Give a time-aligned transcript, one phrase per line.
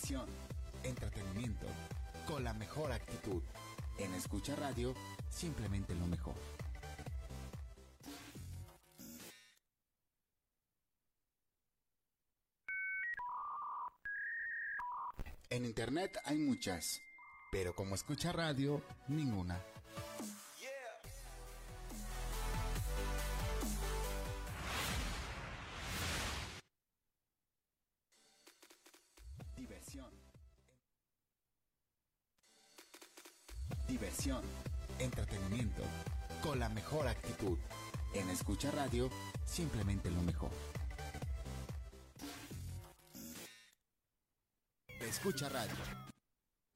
[0.00, 0.30] Diversión,
[0.82, 1.66] entretenimiento,
[2.26, 3.42] con la mejor actitud.
[3.98, 4.94] En Escucha Radio,
[5.28, 6.34] simplemente lo mejor.
[15.50, 17.02] En Internet hay muchas,
[17.52, 19.60] pero como escucha radio, ninguna.
[39.46, 40.50] Simplemente lo mejor.
[45.00, 45.74] Escucha Radio.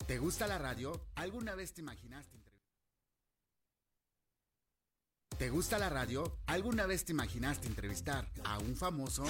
[0.06, 1.08] ¿Te gusta la radio?
[1.14, 2.43] ¿Alguna vez te imaginaste?
[5.44, 6.38] ¿Te gusta la radio?
[6.46, 9.24] ¿Alguna vez te imaginaste entrevistar a un famoso?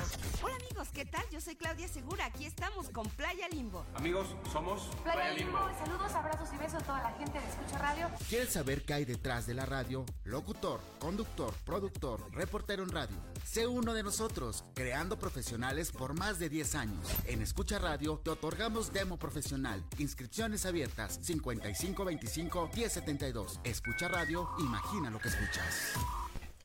[0.44, 1.24] Hola amigos, ¿qué tal?
[1.32, 3.84] Yo soy Claudia Segura, aquí estamos con Playa Limbo.
[3.94, 8.08] Amigos, somos Playa Limbo, saludos, abrazos y besos a toda la gente de Escucha Radio.
[8.28, 10.06] ¿Quieres saber qué hay detrás de la radio?
[10.22, 13.16] Locutor, conductor, productor, reportero en radio.
[13.44, 17.06] Sé uno de nosotros, creando profesionales por más de 10 años.
[17.26, 19.84] En Escucha Radio te otorgamos demo profesional.
[19.98, 23.60] Inscripciones abiertas 5525 1072.
[23.62, 25.92] Escucha Radio, imagina lo que escuchas.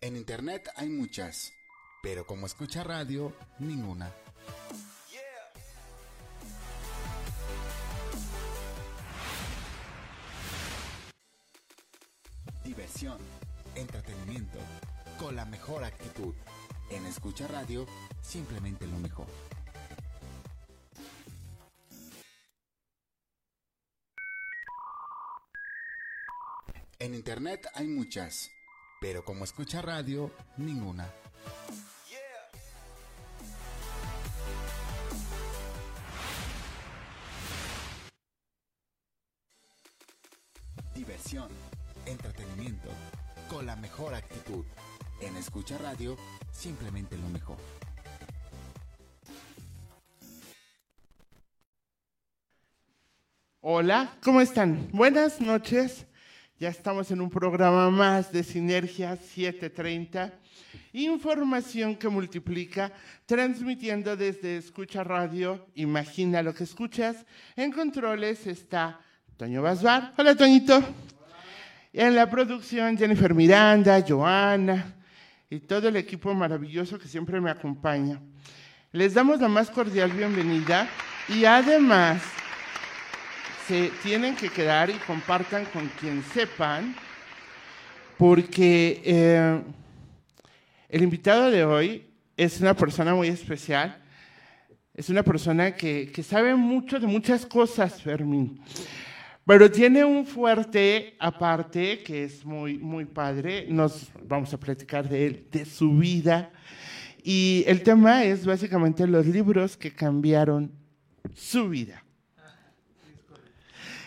[0.02, 1.52] En internet hay muchas,
[2.02, 4.10] pero como escucha radio, ninguna.
[12.64, 13.18] Diversión,
[13.76, 14.58] entretenimiento,
[15.20, 16.34] con la mejor actitud.
[16.92, 17.86] En Escucha Radio,
[18.22, 19.28] simplemente lo mejor.
[26.98, 28.50] En Internet hay muchas,
[29.00, 31.08] pero como escucha radio, ninguna.
[40.96, 41.50] Diversión,
[42.06, 42.90] entretenimiento,
[43.48, 44.66] con la mejor actitud.
[45.22, 46.16] En Escucha Radio,
[46.50, 47.58] simplemente lo mejor.
[53.60, 54.88] Hola, ¿cómo están?
[54.94, 56.06] Buenas noches.
[56.58, 60.34] Ya estamos en un programa más de Sinergia 730.
[60.94, 62.94] Información que multiplica,
[63.26, 65.68] transmitiendo desde Escucha Radio.
[65.76, 67.26] Imagina lo que escuchas.
[67.58, 69.02] En controles está
[69.36, 70.14] Toño Basbar.
[70.18, 70.82] Hola, Toñito.
[71.92, 74.96] En la producción, Jennifer Miranda, Joana
[75.50, 78.22] y todo el equipo maravilloso que siempre me acompaña.
[78.92, 80.88] Les damos la más cordial bienvenida
[81.28, 82.22] y además
[83.68, 86.96] se tienen que quedar y compartan con quien sepan,
[88.18, 89.62] porque eh,
[90.88, 94.02] el invitado de hoy es una persona muy especial,
[94.94, 98.60] es una persona que, que sabe mucho de muchas cosas, Fermín,
[99.50, 105.26] pero tiene un fuerte aparte que es muy, muy padre, nos vamos a platicar de
[105.26, 106.52] él, de su vida,
[107.24, 110.72] y el tema es básicamente los libros que cambiaron
[111.34, 112.04] su vida.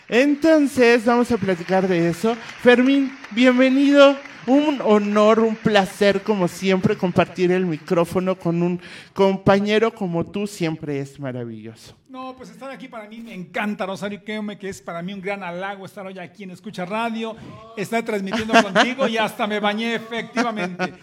[0.07, 2.35] Entonces, vamos a platicar de eso.
[2.61, 4.15] Fermín, bienvenido.
[4.45, 8.81] Un honor, un placer, como siempre, compartir el micrófono con un
[9.13, 11.95] compañero como tú siempre es maravilloso.
[12.09, 15.21] No, pues estar aquí para mí me encanta, Rosario Queume, que es para mí un
[15.21, 17.35] gran halago estar hoy aquí en Escucha Radio,
[17.77, 20.93] estar transmitiendo contigo y hasta me bañé efectivamente.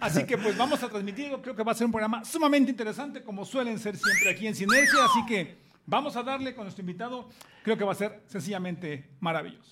[0.00, 3.22] Así que pues vamos a transmitir, creo que va a ser un programa sumamente interesante,
[3.22, 5.56] como suelen ser siempre aquí en Sinergia, así que
[5.86, 7.28] vamos a darle con nuestro invitado,
[7.62, 9.70] creo que va a ser sencillamente maravilloso.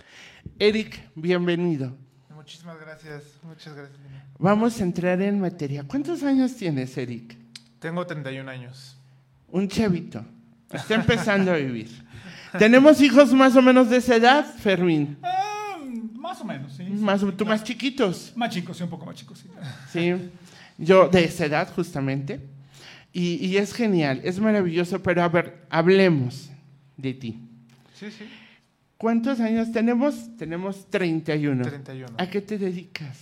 [0.58, 2.05] Eric, bienvenido.
[2.46, 3.98] Muchísimas gracias, muchas gracias.
[4.38, 5.82] Vamos a entrar en materia.
[5.82, 7.36] ¿Cuántos años tienes, Eric?
[7.80, 8.96] Tengo 31 años.
[9.48, 10.24] Un chavito.
[10.70, 11.90] Está empezando a vivir.
[12.56, 15.18] ¿Tenemos hijos más o menos de esa edad, Fermín?
[15.24, 15.78] Ah,
[16.12, 16.84] más o menos, sí.
[16.86, 16.92] sí.
[16.92, 18.32] Más, ¿Tú más chiquitos?
[18.36, 19.50] Más chicos, sí, un poco más chicos, sí.
[19.90, 20.30] Sí,
[20.78, 22.40] yo de esa edad justamente.
[23.12, 26.48] Y, y es genial, es maravilloso, pero a ver, hablemos
[26.96, 27.40] de ti.
[27.92, 28.28] Sí, sí.
[28.98, 30.36] ¿Cuántos años tenemos?
[30.38, 31.62] Tenemos 31.
[31.64, 32.14] 31.
[32.18, 33.18] ¿A qué te dedicas?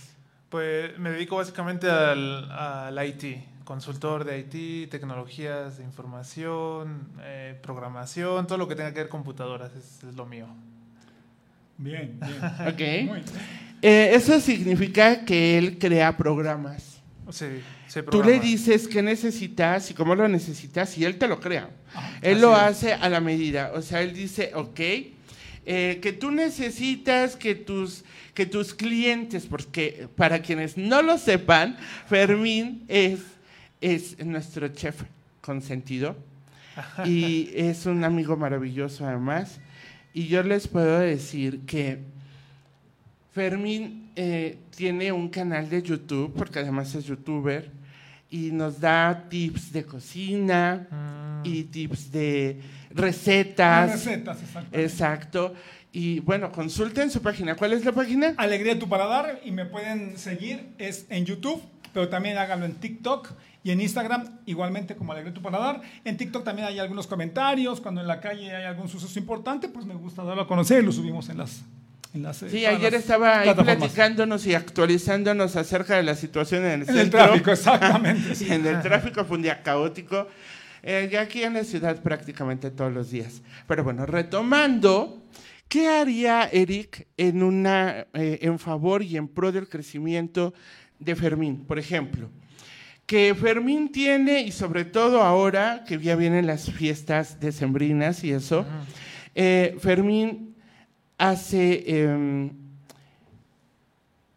[0.49, 8.47] Pues me dedico básicamente al, al IT, consultor de IT, tecnologías de información, eh, programación,
[8.47, 10.47] todo lo que tenga que ver computadoras es, es lo mío.
[11.77, 12.37] Bien, bien.
[12.67, 13.09] Ok.
[13.09, 13.25] Muy bien.
[13.81, 17.01] Eh, eso significa que él crea programas.
[17.31, 17.45] Sí,
[17.87, 21.69] se Tú le dices qué necesitas y cómo lo necesitas y él te lo crea.
[21.93, 22.59] Ah, Él lo es.
[22.61, 23.71] hace a la medida.
[23.73, 24.79] O sea, él dice, ok,
[25.65, 28.03] eh, que tú necesitas que tus,
[28.33, 31.77] que tus clientes, porque para quienes no lo sepan,
[32.07, 33.19] Fermín es,
[33.81, 35.03] es nuestro chef
[35.41, 36.15] consentido.
[37.05, 39.59] y es un amigo maravilloso además.
[40.13, 41.99] Y yo les puedo decir que
[43.33, 47.69] Fermín eh, tiene un canal de YouTube, porque además es youtuber,
[48.29, 52.59] y nos da tips de cocina y tips de
[52.95, 53.91] recetas.
[53.91, 54.83] Recetas, exactamente.
[54.83, 55.53] Exacto.
[55.91, 57.55] Y bueno, consulten su página.
[57.55, 58.33] ¿Cuál es la página?
[58.37, 61.61] Alegría tu paladar y me pueden seguir es en YouTube,
[61.93, 63.31] pero también háganlo en TikTok
[63.63, 65.81] y en Instagram igualmente como Alegría tu paladar.
[66.03, 69.85] En TikTok también hay algunos comentarios, cuando en la calle hay algún suceso importante, pues
[69.85, 71.63] me gusta darlo a conocer y lo subimos en las
[72.13, 76.81] en las, eh, Sí, ayer estaba ahí platicándonos y actualizándonos acerca de la situación en
[76.81, 78.35] el En el tráfico, exactamente.
[78.35, 78.51] sí.
[78.51, 80.27] en el tráfico fue un día caótico.
[80.87, 83.41] Eh, y aquí en la ciudad prácticamente todos los días.
[83.67, 85.23] Pero bueno, retomando,
[85.67, 90.53] ¿qué haría Eric en, una, eh, en favor y en pro del crecimiento
[90.99, 91.65] de Fermín?
[91.65, 92.29] Por ejemplo,
[93.07, 98.63] que Fermín tiene, y sobre todo ahora que ya vienen las fiestas decembrinas y eso,
[99.33, 100.55] eh, Fermín
[101.17, 102.51] hace, em,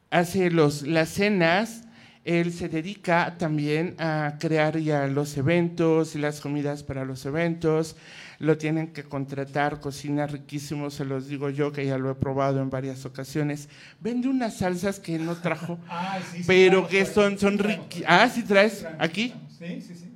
[0.08, 1.84] hace los, las cenas,
[2.28, 7.96] él se dedica también a crear ya los eventos y las comidas para los eventos.
[8.38, 12.60] Lo tienen que contratar, cocina riquísimo, se los digo yo que ya lo he probado
[12.60, 13.70] en varias ocasiones.
[14.00, 18.10] Vende unas salsas que no trajo, Ah, sí, sí, pero claro, que son, son riquísimas.
[18.10, 19.32] Ah, sí traes aquí.
[19.58, 20.12] Sí, sí, sí.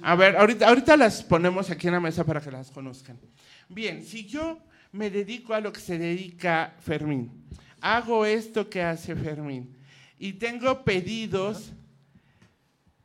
[0.00, 3.18] A ver, ahorita, ahorita las ponemos aquí en la mesa para que las conozcan.
[3.68, 4.60] Bien, si yo
[4.92, 7.30] me dedico a lo que se dedica Fermín,
[7.82, 9.76] hago esto que hace Fermín
[10.18, 11.72] y tengo pedidos,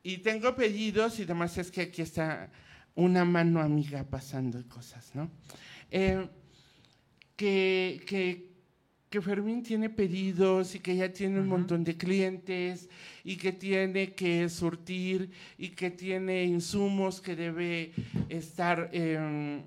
[0.02, 2.50] y tengo pedidos y demás es que aquí está
[2.96, 5.30] una mano amiga pasando cosas, ¿no?
[5.90, 6.28] Eh,
[7.36, 8.50] que, que,
[9.10, 12.90] que Fermín tiene pedidos y que ya tiene un montón de clientes
[13.24, 17.94] y que tiene que surtir y que tiene insumos que debe
[18.30, 19.64] estar em,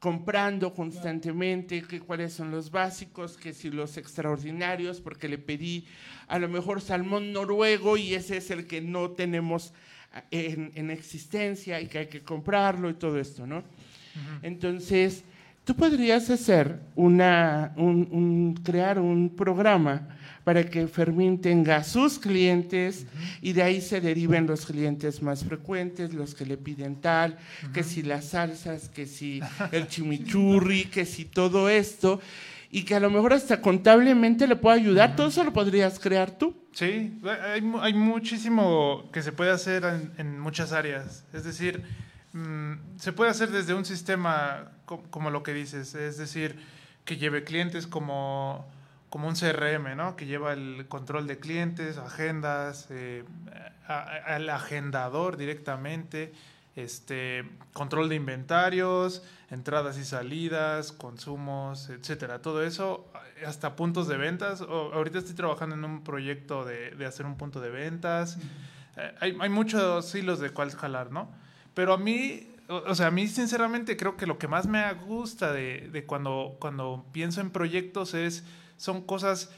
[0.00, 5.86] comprando constantemente, que cuáles son los básicos, que si los extraordinarios, porque le pedí
[6.28, 9.72] a lo mejor salmón noruego y ese es el que no tenemos
[10.12, 13.64] ah, en, en existencia y que hay que comprarlo y todo esto, ¿no?
[14.42, 15.24] Entonces,
[15.66, 20.08] tú podrías hacer una, un, un- crear un programa
[20.44, 23.04] para que Fermín tenga sus clientes
[23.42, 27.36] y de ahí se deriven los clientes más frecuentes, los que le piden tal,
[27.74, 29.40] que si las salsas, que si
[29.72, 32.20] el chimichurri, que si todo esto,
[32.70, 36.30] y que a lo mejor hasta contablemente le pueda ayudar, todo eso lo podrías crear
[36.30, 36.54] tú.
[36.72, 39.82] Sí, hay, hay muchísimo que se puede hacer
[40.16, 41.24] en muchas áreas.
[41.32, 41.82] Es decir,
[42.36, 46.56] mm, se puede hacer desde un sistema co- como lo que dices, es decir,
[47.04, 48.66] que lleve clientes como,
[49.10, 50.16] como un CRM, ¿no?
[50.16, 53.24] Que lleva el control de clientes, agendas, eh,
[53.88, 56.32] al agendador directamente,
[56.74, 62.42] este, control de inventarios, entradas y salidas, consumos, etcétera.
[62.42, 63.06] Todo eso,
[63.46, 64.60] hasta puntos de ventas.
[64.60, 68.36] O- ahorita estoy trabajando en un proyecto de, de hacer un punto de ventas.
[68.96, 71.30] Eh, hay, hay muchos hilos de cuál jalar, ¿no?
[71.76, 75.52] Pero a mí, o, sea, a mí sinceramente creo que lo que más me gusta
[75.52, 78.44] de, cuando, cuando pienso en proyectos es,
[78.78, 79.50] son cosas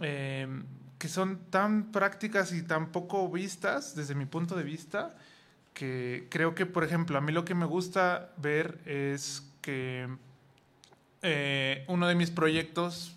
[0.00, 0.46] eh,
[0.96, 5.16] que son tan prácticas y tan poco vistas desde mi punto de vista
[5.74, 10.06] que creo que, por ejemplo, a mí lo que me gusta ver es que
[11.22, 13.16] eh, uno de mis proyectos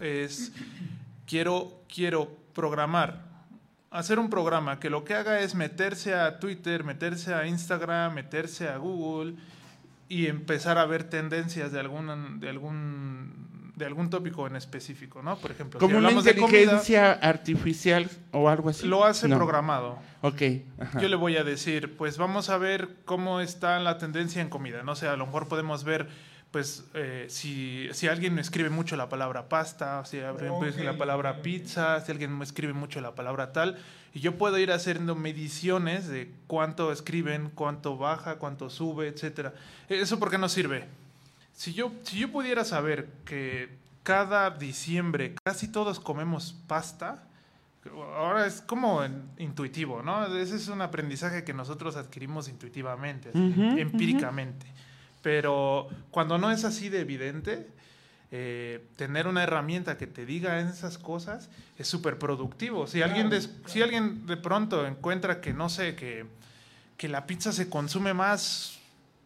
[0.00, 0.52] es
[1.26, 3.29] quiero, quiero programar,
[3.90, 8.68] hacer un programa que lo que haga es meterse a Twitter, meterse a Instagram, meterse
[8.68, 9.34] a Google
[10.08, 15.36] y empezar a ver tendencias de algún, de algún, de algún tópico en específico, ¿no?
[15.38, 18.86] Por ejemplo, Como si una hablamos de comida, inteligencia artificial o algo así.
[18.86, 19.36] lo hace No.
[19.36, 19.98] programado.
[20.22, 20.42] Ok.
[20.78, 21.00] ajá.
[21.00, 24.82] Yo le voy a decir, pues vamos a ver cómo está la tendencia en comida.
[24.82, 26.08] No sé, a lo mejor podemos ver,
[26.50, 30.98] pues, eh, si, si alguien escribe mucho la palabra pasta, si alguien me escribe la
[30.98, 33.78] palabra pizza, si alguien escribe mucho la palabra tal,
[34.12, 39.54] y yo puedo ir haciendo mediciones de cuánto escriben, cuánto baja, cuánto sube, etcétera.
[39.88, 40.86] ¿Eso por qué nos sirve?
[41.52, 43.68] Si yo, si yo pudiera saber que
[44.02, 47.22] cada diciembre casi todos comemos pasta,
[48.16, 50.26] ahora es como en- intuitivo, ¿no?
[50.36, 54.66] Ese es un aprendizaje que nosotros adquirimos intuitivamente, Ujú, empíricamente.
[55.22, 57.66] Pero cuando no es así de evidente,
[58.32, 61.48] eh, tener una herramienta que te diga esas cosas
[61.78, 62.86] es súper productivo.
[62.86, 66.26] Si, alguien Claro, des- si alguien de pronto encuentra que, no sé, que,
[66.96, 68.78] que la pizza se consume más...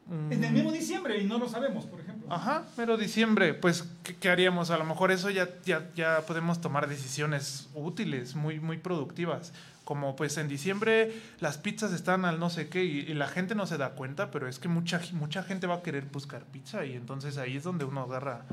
[0.07, 2.33] mm, En el mismo diciembre y no lo sabemos, por ejemplo.
[2.33, 4.71] Ajá, pero diciembre, pues, ¿qué, qué haríamos?
[4.71, 9.53] A lo mejor eso ya, ya, ya podemos tomar decisiones útiles, muy, muy productivas.
[9.85, 13.55] Como pues en diciembre las pizzas están al no sé qué y, y la gente
[13.55, 16.87] no se da cuenta, pero es que mucha, mucha gente va a querer buscar pizza
[16.87, 18.45] y entonces ahí es donde uno agarra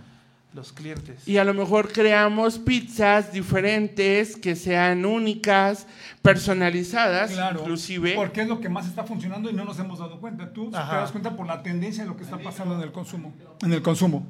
[0.53, 1.25] los clientes.
[1.25, 5.87] Y a lo mejor creamos pizzas diferentes que sean únicas,
[6.21, 8.15] personalizadas, Claro, inclusive.
[8.15, 10.51] porque es lo que más está funcionando y no nos hemos dado cuenta.
[10.51, 10.89] Tú Ajá.
[10.91, 13.33] te das cuenta por la tendencia de lo que está pasando en el consumo.
[13.61, 14.27] En el consumo.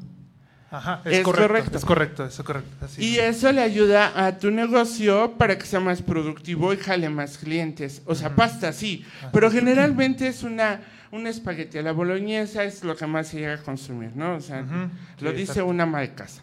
[0.72, 1.78] Ajá, es, Es correcto, correcto.
[1.78, 2.86] Es correcto, es correcto.
[2.86, 3.38] así Y es.
[3.38, 8.02] eso le ayuda a tu negocio para que sea más productivo y jale más clientes.
[8.06, 10.80] O sea, pasta sí, pero generalmente es una
[11.12, 14.36] un espagueti a la boloñesa es lo que más se llega a consumir, ¿no?
[14.36, 14.62] O sea,
[15.20, 15.66] lo sí, dice exacto.
[15.66, 16.42] una ama de casa.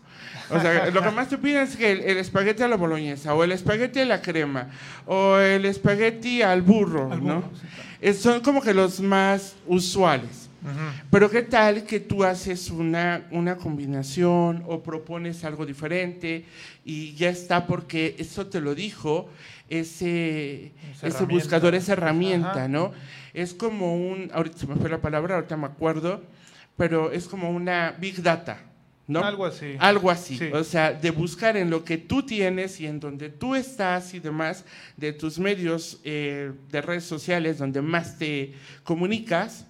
[0.50, 3.34] O sea, lo que más te piden es que el, el espagueti a la boloñesa
[3.34, 4.68] o el espagueti a la crema
[5.06, 7.50] o el espagueti al burro, Al ¿no?
[7.54, 7.88] sí, claro.
[8.02, 10.47] Eh, son como que los más usuales.
[11.10, 16.44] Pero qué tal que tú haces una, una combinación o propones algo diferente
[16.84, 19.28] y ya está porque eso te lo dijo
[19.68, 20.72] ese,
[21.02, 22.68] ese buscador, esa herramienta, Ajá.
[22.68, 22.92] ¿no?
[23.34, 26.22] Es como un, ahorita se me fue la palabra, ahorita me acuerdo,
[26.76, 28.58] pero es como una big data,
[29.06, 29.20] ¿no?
[29.24, 29.76] Algo así.
[29.78, 30.50] Algo así, Sí.
[30.52, 34.20] o sea, de buscar en lo que tú tienes y en donde tú estás y
[34.20, 34.64] demás,
[34.96, 39.66] de tus medios eh, de redes sociales donde más te comunicas,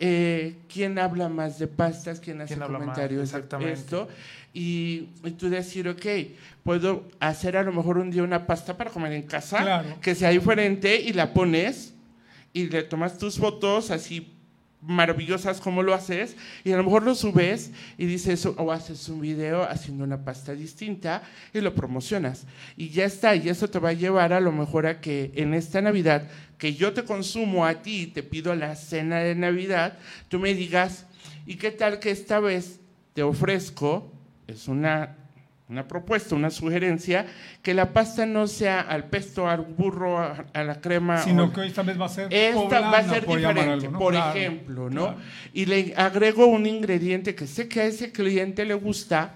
[0.00, 4.08] eh, quién habla más de pastas, quién hace comentarios de esto,
[4.54, 6.06] y, y tú decir, ok,
[6.62, 9.96] puedo hacer a lo mejor un día una pasta para comer en casa, Claro.
[10.00, 11.94] que sea diferente y la pones
[12.52, 14.34] y le tomas tus fotos así
[14.80, 19.20] maravillosas como lo haces y a lo mejor lo subes y dices o haces un
[19.20, 22.46] video haciendo una pasta distinta y lo promocionas.
[22.76, 25.54] Y ya está y eso te va a llevar a lo mejor a que en
[25.54, 30.38] esta Navidad que yo te consumo a ti te pido la cena de Navidad tú
[30.38, 31.06] me digas
[31.46, 32.80] y qué tal que esta vez
[33.14, 34.12] te ofrezco
[34.46, 35.16] es una
[35.68, 37.26] una propuesta, una sugerencia,
[37.62, 41.18] que la pasta no sea al pesto, al burro, a, a la crema.
[41.22, 43.90] Sino o- que esta vez va a ser esta poblana, va a ser diferente, algo,
[43.90, 43.98] ¿no?
[43.98, 45.02] por Claro, ejemplo, ¿no?
[45.08, 45.18] claro.
[45.52, 49.34] Y le agrego un ingrediente que sé que a ese cliente le gusta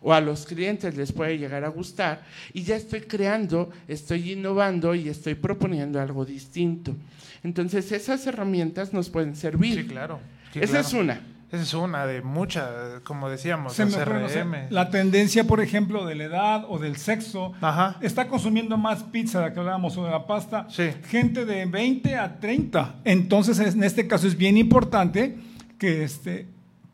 [0.00, 4.94] o a los clientes les puede llegar a gustar y ya estoy creando, estoy innovando
[4.94, 6.96] y estoy proponiendo algo distinto.
[7.44, 9.74] Entonces esas herramientas nos pueden servir.
[9.76, 10.18] Sí, claro.
[10.52, 10.86] Sí, Esa claro.
[10.88, 11.20] es una.
[11.50, 16.24] Esa es una de muchas, como decíamos, Se me la tendencia, por ejemplo, de la
[16.24, 17.96] edad o del sexo, Ajá.
[18.02, 20.90] está consumiendo más pizza de la que hablábamos o de la pasta, Sí.
[21.08, 22.96] gente de 20 a 30.
[23.04, 25.38] Entonces, en este caso es bien importante
[25.78, 26.48] que este,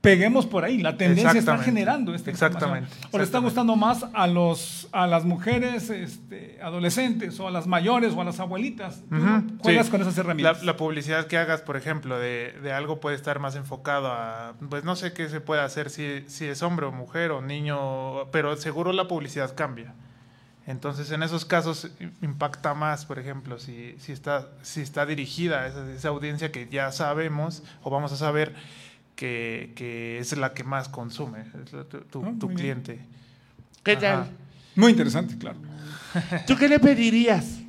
[0.04, 0.78] peguemos por ahí.
[0.78, 2.90] La tendencia está generando esta Exactamente.
[3.10, 7.66] O le está gustando más a, los, a las mujeres este, adolescentes o a las
[7.66, 9.02] mayores o a las abuelitas.
[9.08, 9.90] Tú Ujú, juegas sí.
[9.90, 10.58] con esas herramientas.
[10.60, 14.54] La, la publicidad que hagas, por ejemplo, de, de algo puede estar más enfocado a,
[14.68, 18.30] pues no sé qué se puede hacer si, si es hombre o mujer o niño,
[18.30, 19.94] pero seguro la publicidad cambia.
[20.66, 21.90] Entonces, en esos casos
[22.22, 26.68] impacta más, por ejemplo, si, si, está, si está dirigida a esa, esa audiencia que
[26.70, 28.54] ya sabemos o vamos a saber
[29.16, 32.80] que, que es la que más consume, es la- tu, tu- Ah, tu muy bien.
[32.82, 33.00] cliente.
[33.82, 34.00] ¿Qué Ajá.
[34.00, 34.26] tal?
[34.76, 35.58] Muy interesante, claro.
[36.46, 37.60] ¿Tú qué le pedirías?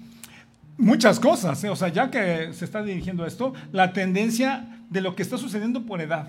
[0.78, 1.70] Muchas cosas, ¿eh?
[1.70, 5.38] o sea, ya que se está dirigiendo a esto, la tendencia de lo que está
[5.38, 6.28] sucediendo por edad,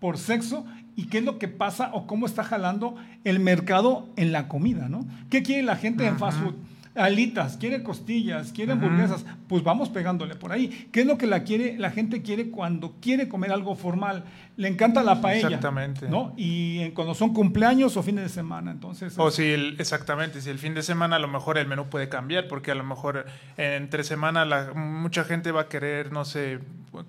[0.00, 2.94] por sexo y qué es lo que pasa o cómo está jalando
[3.24, 5.06] el mercado en la comida, ¿no?
[5.30, 6.54] ¿Qué quiere la gente en fast food?
[6.96, 10.88] Alitas, quiere costillas, quiere hamburguesas, pues vamos pegándole por ahí.
[10.92, 14.24] ¿Qué es lo que la quiere la gente quiere cuando quiere comer algo formal?
[14.56, 16.08] Le encanta la paella, Exactamente.
[16.08, 16.32] ¿no?
[16.36, 20.48] Y cuando son cumpleaños o fines de semana, entonces O es- si, el- exactamente, si
[20.50, 23.26] el fin de semana a lo mejor el menú puede cambiar, porque a lo mejor
[23.58, 26.60] entre semana la, mucha gente va a querer, no sé,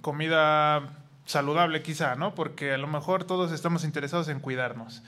[0.01, 0.83] comida
[1.25, 2.35] saludable quizá, ¿no?
[2.35, 5.03] Porque a lo mejor todos estamos interesados en cuidarnos.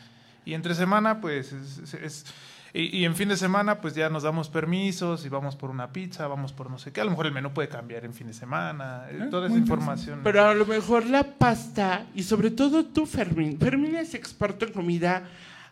[0.45, 1.77] Y entre semana, pues, es...
[1.79, 2.25] es- es-
[2.74, 5.92] y, y en fin de semana, pues ya nos damos permisos y vamos por una
[5.92, 7.02] pizza, vamos por no sé qué.
[7.02, 9.06] A lo mejor el menú puede cambiar en fin de semana.
[9.10, 10.22] eh, Eh, toda esa muy información.
[10.24, 13.58] Pero a lo mejor la pasta, y sobre todo tú, Fermín.
[13.60, 15.24] Fermín es experto en comida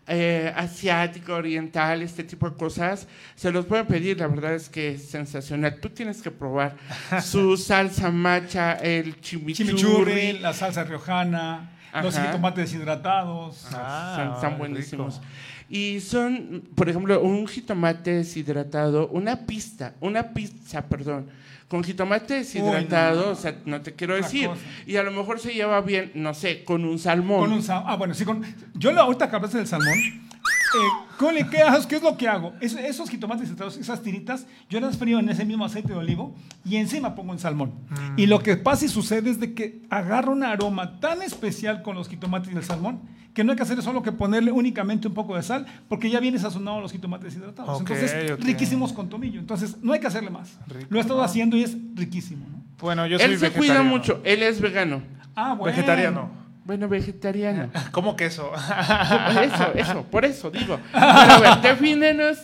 [0.09, 3.07] eh, asiática, oriental, este tipo de cosas.
[3.35, 5.79] Se los voy a pedir, la verdad es que es sensacional.
[5.81, 6.77] Tú tienes que probar
[7.21, 9.67] su salsa macha, el chimichurri.
[9.75, 12.27] chimichurri, la salsa riojana, los Ajá.
[12.27, 13.67] jitomates deshidratados.
[13.73, 15.21] Ah, son, están rico.
[15.69, 21.27] Y son, por ejemplo, un jitomate deshidratado, una pista, una pizza, perdón,
[21.67, 23.31] con jitomate deshidratado, Uy, no.
[23.31, 24.47] o sea, no te quiero Otra decir.
[24.47, 24.61] cosa.
[24.85, 27.41] Y a lo mejor se lleva bien, no sé, con un salmón.
[27.41, 28.43] Con un sal- ah, bueno, sí, con.
[28.75, 30.26] Yo la, ahorita que hablaste del salmón,
[30.73, 31.85] Eh, Cole, ¿qué haces?
[31.87, 32.53] ¿Qué es lo que hago?
[32.59, 36.75] Es- esos jitomates esas tiritas, yo las frío en ese mismo aceite de olivo y
[36.75, 37.73] encima pongo el salmón.
[38.17, 41.95] Y lo que pasa y sucede es de que agarra un aroma tan especial con
[41.95, 43.01] los jitomates y el salmón
[43.33, 46.19] que no hay que hacer solo que ponerle únicamente un poco de sal porque ya
[46.19, 47.81] viene sazonado los jitomates hidratados.
[47.81, 48.39] Ok, Entonces, ok.
[48.43, 49.39] riquísimos con tomillo.
[49.39, 50.57] Entonces, no hay que hacerle más.
[50.67, 51.25] Rico, Lo he estado ¿no?
[51.25, 52.47] haciendo y es riquísimo.
[52.49, 52.63] ¿no?
[52.79, 53.79] Bueno, yo soy Él se vegetariano.
[53.81, 55.03] cuida mucho, él es vegano.
[55.35, 55.65] Ah, bueno.
[55.75, 56.46] Vegetariano.
[56.67, 57.71] Bueno, vegetariano.
[57.91, 58.51] ¿Cómo queso?
[58.53, 60.77] Eso, eso, por eso digo.
[60.91, 62.37] Pero defínenos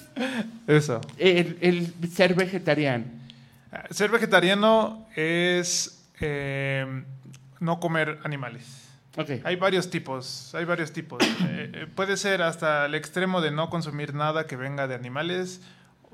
[0.65, 1.01] Eso.
[1.17, 3.03] el, el ser vegetariano.
[3.89, 7.03] Ser vegetariano es eh,
[7.59, 8.87] no comer animales.
[9.17, 9.29] Ok.
[9.43, 11.21] Hay varios tipos, hay varios tipos.
[11.21, 15.59] Eh, eh, puede ser hasta el extremo de no consumir nada que venga de animales.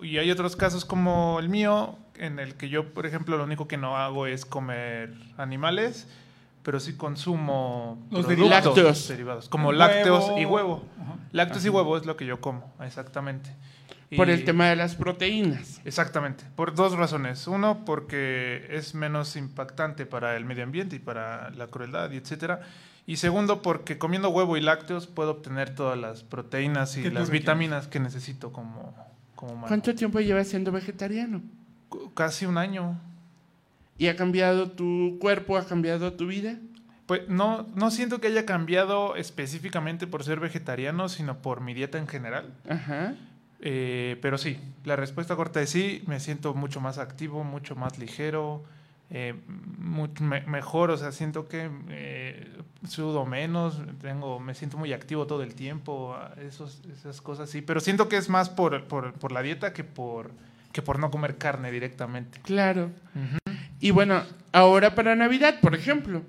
[0.01, 3.67] Y hay otros casos como el mío, en el que yo, por ejemplo, lo único
[3.67, 6.07] que no hago es comer animales,
[6.63, 9.07] pero sí consumo Los derivados.
[9.07, 10.83] derivados, como lácteos y huevo.
[11.01, 11.15] Ajá.
[11.31, 13.55] Lácteos y huevo es lo que yo como, exactamente.
[14.15, 15.81] Por el tema de las proteínas.
[15.85, 17.45] Exactamente, por dos razones.
[17.47, 22.61] Uno, porque es menos impactante para el medio ambiente y para la crueldad y etcétera.
[23.05, 27.87] Y segundo, porque comiendo huevo y lácteos puedo obtener todas las proteínas y las vitaminas
[27.87, 28.95] que necesito como,
[29.35, 29.67] como humano.
[29.67, 31.41] ¿Cuánto tiempo llevas siendo vegetariano?
[32.15, 32.99] Casi un año.
[33.99, 35.57] ¿Y ha cambiado tu cuerpo?
[35.57, 36.55] ¿Ha cambiado tu vida?
[37.05, 41.97] Pues no, no siento que haya cambiado específicamente por ser vegetariano, sino por mi dieta
[41.99, 42.53] en general.
[42.67, 43.13] Ajá.
[43.61, 47.97] Eh, pero sí, la respuesta corta es sí, me siento mucho más activo, mucho más
[47.99, 48.63] ligero,
[49.09, 49.33] eh,
[49.79, 52.47] mucho me- mejor, o sea, siento que eh,
[52.87, 57.79] sudo menos, tengo, me siento muy activo todo el tiempo, esos, esas cosas sí, pero
[57.81, 60.31] siento que es más por, por, por la dieta que por,
[60.71, 62.39] que por no comer carne directamente.
[62.43, 62.91] Claro.
[63.79, 66.23] Y bueno, ahora para Navidad, por ejemplo,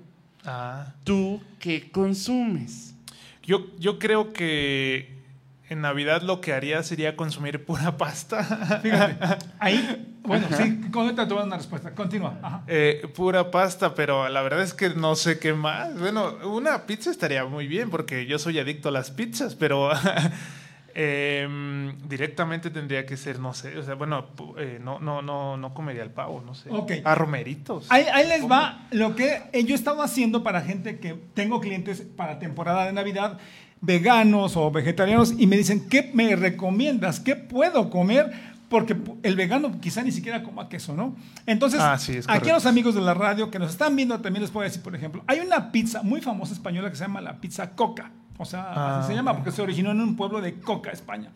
[0.45, 0.87] Ah.
[1.03, 2.95] ¿tú qué consumes?
[3.43, 5.19] Yo, yo creo que
[5.69, 8.43] en Navidad lo que haría sería consumir pura pasta.
[8.81, 9.17] Fíjate,
[9.59, 11.93] ahí, bueno, sí, con esta te voy a dar una respuesta.
[11.93, 12.39] Continúa.
[12.41, 12.63] Ajá.
[12.67, 15.97] Eh, pura pasta, pero la verdad es que no sé qué más.
[15.99, 19.91] Bueno, una pizza estaría muy bien porque yo soy adicto a las pizzas, pero
[20.95, 25.73] em, directamente tendría que ser, no sé, o sea, bueno, eh, no, no, no, no
[25.73, 26.69] comería el pavo, no sé.
[26.71, 26.91] Ok.
[27.03, 27.87] A romeritos.
[27.89, 32.01] Ahí, ahí les va lo que yo he estado haciendo para gente que tengo clientes
[32.01, 33.37] para temporada de Navidad,
[33.81, 37.19] veganos o vegetarianos, y me dicen, ¿qué me recomiendas?
[37.19, 38.51] ¿Qué puedo comer?
[38.69, 41.15] Porque el vegano quizá ni siquiera coma queso, ¿no?
[41.45, 44.43] Entonces, Ah, sí, aquí a los amigos de la radio que nos están viendo también
[44.43, 47.41] les puedo decir, por ejemplo, hay una pizza muy famosa española que se llama la
[47.41, 48.11] pizza Coca.
[48.41, 51.29] O sea, así se Ah, llama porque se originó en un pueblo de Coca, España.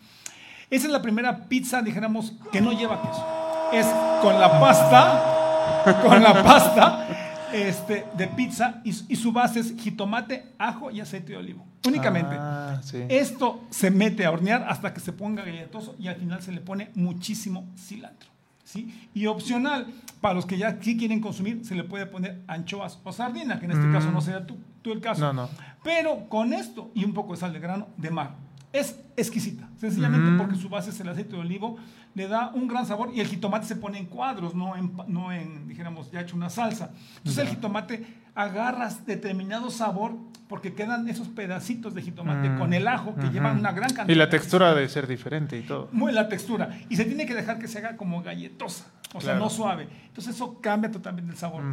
[0.71, 3.25] Esa es la primera pizza, dijéramos, que no lleva queso.
[3.71, 3.85] Es
[4.23, 7.07] con la pasta, con la pasta
[7.53, 11.63] este, de pizza y, y su base es jitomate, ajo y aceite de olivo.
[11.85, 12.35] Únicamente.
[12.37, 13.03] Ah, sí.
[13.07, 16.61] Esto se mete a hornear hasta que se ponga galletoso y al final se le
[16.61, 18.29] pone muchísimo cilantro.
[18.63, 19.07] ¿sí?
[19.13, 19.85] Y opcional,
[20.21, 23.65] para los que ya sí quieren consumir, se le puede poner anchoas o sardina, que
[23.65, 23.93] en este Mm.
[23.93, 25.19] caso no sea tú, tú el caso.
[25.21, 25.49] No, no.
[25.83, 28.35] Pero con esto y un poco de sal de grano de mar.
[28.71, 30.37] Es exquisita, sencillamente Mm.
[30.37, 31.77] porque su base es el aceite de olivo,
[32.13, 35.31] le da un gran sabor y el jitomate se pone en cuadros, no en, no
[35.31, 36.91] en dijéramos, ya hecho una salsa.
[37.17, 40.11] Entonces el jitomate agarras determinado sabor
[40.49, 42.59] porque quedan esos pedacitos de jitomate Mm.
[42.59, 43.31] con el ajo que Ujú.
[43.31, 44.09] llevan una gran cantidad.
[44.13, 45.87] Y la textura debe ser diferente y todo.
[45.91, 46.77] muy la textura.
[46.89, 48.85] Y se tiene que dejar que se haga como galletosa.
[49.13, 49.87] O sea, no suave.
[50.07, 51.63] Entonces eso cambia totalmente el sabor.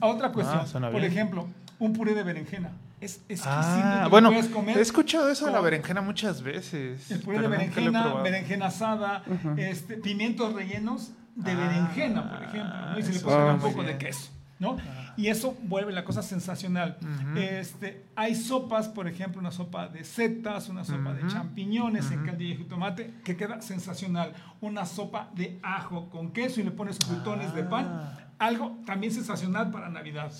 [0.00, 0.60] A otra cuestión.
[0.62, 1.46] Ah, suena por ejemplo,
[1.78, 2.72] un puré de berenjena.
[3.00, 3.48] Es exquisito.
[3.48, 7.10] Ah, lo bueno, puedes comer he escuchado eso de la berenjena muchas veces.
[7.10, 9.22] El puré de berenjena, berenjena asada,
[9.56, 12.90] este, pimientos rellenos de Ah, berenjena, por ejemplo.
[12.90, 12.98] ¿no?
[12.98, 14.30] Y se le puede poner un poco de queso.
[14.58, 14.76] ¿no?
[15.16, 16.98] Y eso vuelve la cosa sensacional.
[17.36, 22.54] Este, hay sopas, por ejemplo, una sopa de setas, una sopa de champiñones en caldillo
[22.54, 24.32] de jitomate, que queda sensacional.
[24.60, 28.27] Una sopa de ajo con queso y le pones crutones de pan.
[28.38, 30.32] Algo también sensacional para Navidad.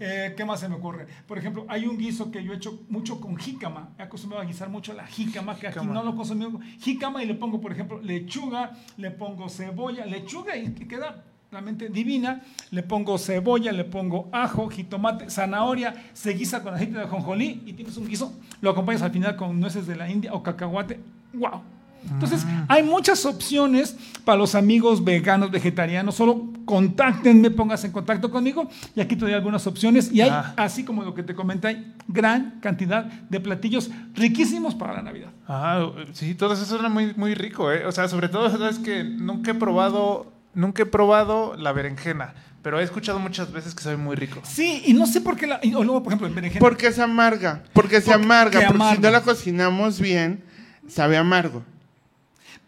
[0.00, 1.06] Eh, ¿Qué más se me ocurre?
[1.28, 3.90] Por ejemplo, hay un guiso que yo he hecho mucho con jícama.
[3.98, 6.64] He acostumbrado a guisar mucho la jícama, que aquí no lo consumimos.
[6.80, 11.88] Jícama y le pongo, por ejemplo, lechuga, le pongo cebolla, lechuga y que queda realmente
[11.88, 12.42] divina.
[12.72, 17.74] Le pongo cebolla, le pongo ajo, jitomate, zanahoria, se guisa con aceite de ajonjolí y
[17.74, 18.32] tienes un guiso.
[18.60, 21.00] Lo acompañas al final con nueces de la India o cacahuate.
[21.32, 21.75] ¡Wow!
[22.10, 26.14] Entonces, hay muchas opciones para los amigos veganos, vegetarianos.
[26.14, 30.10] Solo contáctenme, pónganse en contacto conmigo y aquí te doy algunas opciones.
[30.12, 30.54] Y hay, Ah.
[30.56, 35.30] así como lo que te comenté, hay gran cantidad de platillos riquísimos para la Navidad.
[35.48, 37.86] Ah, sí, todo eso suena muy, muy rico, ¿eh?
[37.86, 42.80] O sea, sobre todo, sabes que nunca he probado, nunca he probado la berenjena, pero
[42.80, 44.40] he escuchado muchas veces que sabe muy rico.
[44.44, 45.60] Sí, y no sé por qué la.
[45.62, 46.60] y- O luego, por ejemplo, en berenjena.
[46.60, 49.00] Porque se amarga, porque se Porque amarga, porque si amarga.
[49.02, 50.42] no la cocinamos bien,
[50.88, 51.62] sabe amargo.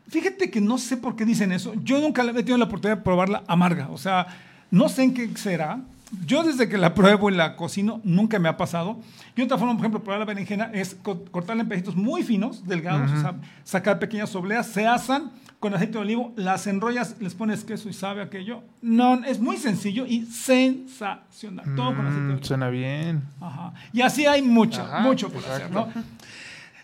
[0.09, 1.75] Fíjate que no sé por qué dicen eso.
[1.83, 3.89] Yo nunca he tenido la oportunidad de probarla amarga.
[3.91, 4.27] O sea,
[4.71, 5.81] no sé en qué será.
[6.25, 8.99] Yo desde que la pruebo y la cocino, nunca me ha pasado.
[9.37, 12.67] Y otra forma, por ejemplo, probar la berenjena es co- cortarla en pedacitos muy finos,
[12.67, 17.35] delgados, o sea, sacar pequeñas obleas, se asan con aceite de olivo, las enrollas, les
[17.35, 18.63] pones queso y sabe aquello.
[18.81, 21.75] No, es muy sencillo y sensacional.
[21.77, 22.45] Todo con aceite de Mm, olivo.
[22.47, 23.23] suena bien.
[23.41, 23.75] Ajá.
[23.93, 25.89] Y así hay mucho, Ajá, mucho por hacer, ¿no?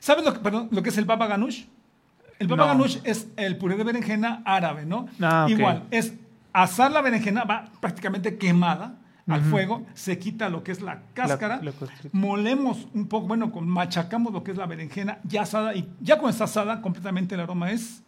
[0.00, 1.62] ¿Sabes lo que, perdón, lo que es el baba ganoush?
[2.38, 2.72] El baba No.
[2.72, 5.06] ganoush es el puré de berenjena árabe, ¿no?
[5.20, 5.46] Ah.
[5.48, 6.14] Igual, es
[6.52, 11.58] asar la berenjena, va prácticamente quemada al fuego, se quita lo que es la cáscara,
[11.62, 11.72] la
[12.12, 16.16] molemos un poco, bueno, con, machacamos lo que es la berenjena ya asada y ya
[16.16, 18.02] cuando está asada, completamente el aroma es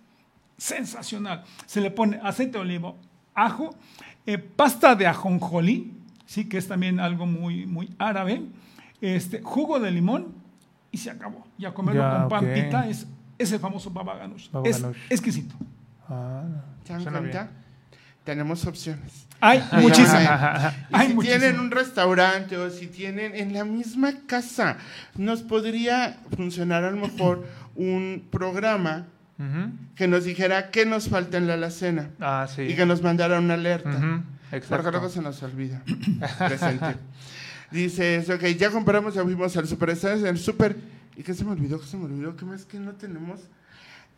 [0.59, 1.45] sensacional.
[1.67, 2.97] Se le pone aceite de olivo,
[3.35, 3.75] ajo,
[4.27, 5.95] eh, pasta de ajonjolí,
[6.27, 8.43] sí, que es también algo muy, muy árabe,
[9.01, 10.35] este, jugo de limón
[10.91, 11.47] y se acabó.
[11.59, 12.53] Y a comerlo Ya, con pan ok.
[12.55, 13.07] pita es,
[13.39, 14.51] es el famoso baba ganoush.
[14.51, 14.97] Baba es ganoush.
[15.11, 15.55] exquisito.
[16.09, 16.43] Ah,
[16.85, 17.49] ¿Se dan Suena cuenta?
[18.25, 19.27] Tenemos opciones.
[19.41, 19.59] Hay.
[19.59, 19.63] Y
[20.93, 21.23] Hay si muchísimo.
[21.23, 24.79] tienen un restaurante o si tienen en la misma casa,
[25.17, 29.07] nos podría funcionar a lo mejor un programa
[29.39, 29.71] ujú.
[29.95, 32.63] que nos dijera qué nos falta en la alacena Ah, sí.
[32.63, 33.91] y que nos mandara una alerta.
[33.91, 34.91] Ujú, Porque Exacto.
[34.91, 35.83] luego se nos olvida.
[36.39, 36.97] Presente.
[37.71, 40.77] Dices, ok, ya compramos, ya fuimos al super, estás en el super.
[41.17, 41.81] ¿Y qué se me olvidó?
[41.81, 42.37] ¿Qué se me olvidó?
[42.37, 43.41] ¿Qué más que no tenemos?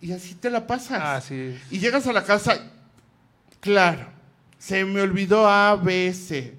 [0.00, 1.00] Y así te la pasas.
[1.02, 1.56] Ah, sí.
[1.70, 2.58] Y llegas a la casa,
[3.61, 4.06] claro,
[4.58, 6.54] se me olvidó A, B, C.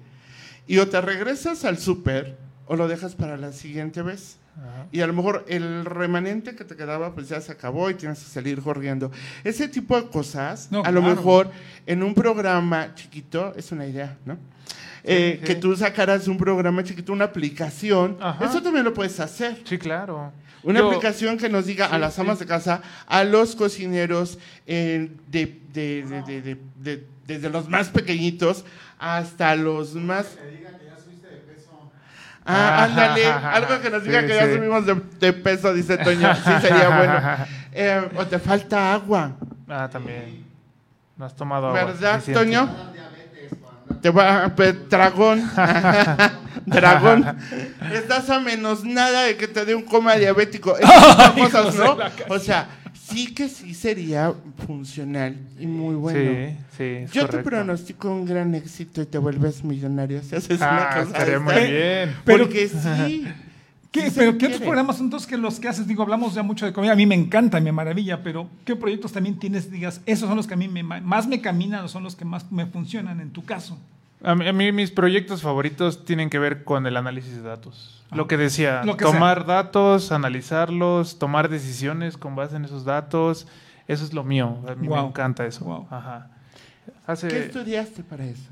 [0.66, 4.36] Y o te regresas al súper o lo dejas para la siguiente vez.
[4.56, 4.86] Ajá.
[4.92, 8.18] Y a lo mejor el remanente que te quedaba pues ya se acabó y tienes
[8.20, 9.10] que salir corriendo.
[9.42, 11.16] Ese tipo de cosas, No, a lo claro.
[11.16, 11.50] mejor
[11.86, 14.38] en un programa chiquito, es una idea, ¿no?
[15.04, 15.46] Eh, sí.
[15.46, 18.44] Que tú sacaras un programa chiquito, una aplicación, Ajá.
[18.44, 19.58] eso también lo puedes hacer.
[19.64, 20.32] Sí, claro.
[20.62, 22.20] Una Yo- aplicación que nos diga a las sí.
[22.20, 27.68] amas de casa, a los cocineros, eh, de, de- de- de- de- de- desde los
[27.68, 28.64] más pequeñitos
[28.98, 30.26] hasta los más...
[32.44, 34.54] Ah, Ah, ándale, algo que nos diga sí, que ya sí.
[34.54, 37.20] subimos de, de peso, dice Toño, sí sería bueno.
[37.72, 39.36] Eh, o te falta agua,
[39.68, 40.44] Ah, también.
[41.16, 41.84] No has tomado agua.
[41.84, 42.20] ¿verdad.
[42.32, 42.68] Toño?
[44.02, 44.48] Te va a
[44.88, 45.42] dragón.
[46.66, 47.36] dragón.
[47.92, 50.76] Estás a menos nada de que te dé un coma diabético.
[50.78, 51.98] Esas cosas, ¿no?
[52.28, 54.32] O sea, sí que sí sería
[54.66, 56.48] funcional y muy bueno.
[56.48, 56.84] Sí, sí.
[57.04, 61.04] es Yo te pronostico un gran éxito y te vuelves millonario si haces Ah, una
[61.04, 62.16] cosa estaría muy bien.
[62.24, 63.26] Pero- Porque sí.
[63.90, 64.54] ¿Qué- pero ¿qué quiere.
[64.54, 65.86] otros programas son entonces que los que haces?
[65.86, 69.12] Digo, hablamos ya mucho de comida, a mí me encanta, me maravilla, pero ¿qué proyectos
[69.12, 69.70] también tienes?
[69.70, 72.50] Digas, esos son los que a mí me, más me caminan, son los que más
[72.52, 73.78] me funcionan en tu caso.
[74.22, 78.04] A mí, a mí mis proyectos favoritos tienen que ver con el análisis de datos.
[78.10, 78.16] Ah.
[78.16, 83.46] Lo que decía, Lo que tomar datos, analizarlos, tomar decisiones con base en esos datos,
[83.88, 84.58] eso es lo mío.
[84.68, 85.86] A mí me encanta eso.
[85.90, 86.28] Ajá.
[87.06, 88.50] Hace ¿Qué estudiaste para eso?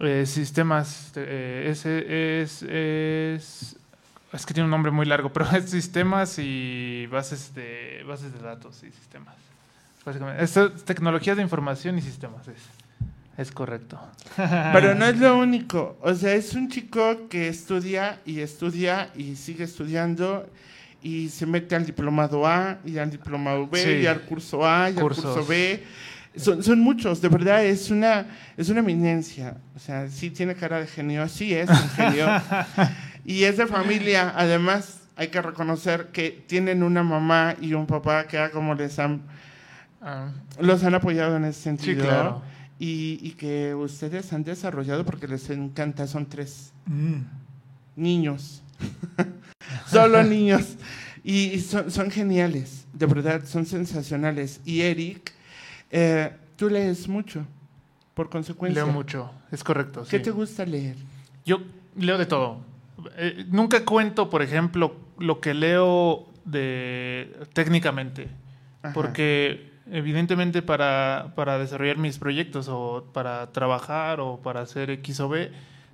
[0.00, 3.76] eh, sistemas, eh, ese es, es,
[4.32, 8.40] es que tiene un nombre muy largo, pero es sistemas y bases de bases de
[8.40, 9.34] datos y sistemas.
[10.04, 12.56] Básicamente, es eh, tecnología de información y sistemas es,
[13.36, 14.00] es correcto.
[14.36, 15.98] Pero no es lo único.
[16.00, 20.48] O sea, es un chico que estudia y estudia y sigue estudiando
[21.02, 23.90] y se mete al diplomado A y al diplomado B Sí.
[24.02, 25.24] y al curso A y Cursos.
[25.26, 25.84] al curso B.
[26.36, 29.56] Son, son muchos, de verdad, es una, es una eminencia.
[29.76, 32.26] O sea, sí tiene cara de genio, sí es un genio.
[33.32, 38.26] y es de familia, además, hay que reconocer que tienen una mamá y un papá
[38.26, 39.22] que ah, como les han,
[40.00, 42.04] Ah, los han apoyado en ese sentido.
[42.04, 42.42] claro.
[42.78, 47.22] Y, y que ustedes han desarrollado porque les encanta, son tres Mm.
[47.96, 48.62] niños.
[49.90, 50.76] Solo niños.
[51.24, 54.60] Y, y son, son geniales, de verdad, son sensacionales.
[54.64, 55.32] Y Eric,
[55.90, 57.44] eh, tú lees mucho,
[58.14, 58.84] por consecuencia.
[58.84, 60.04] leo mucho, es correcto.
[60.08, 60.22] ¿Qué sí.
[60.22, 60.96] te gusta leer?
[61.44, 61.60] Yo
[61.96, 62.60] leo de todo.
[63.16, 68.28] Eh, nunca cuento, por ejemplo, lo que leo de técnicamente,
[68.82, 68.94] Ajá.
[68.94, 75.28] porque evidentemente para, para desarrollar mis proyectos o para trabajar o para hacer X o
[75.28, 75.50] B,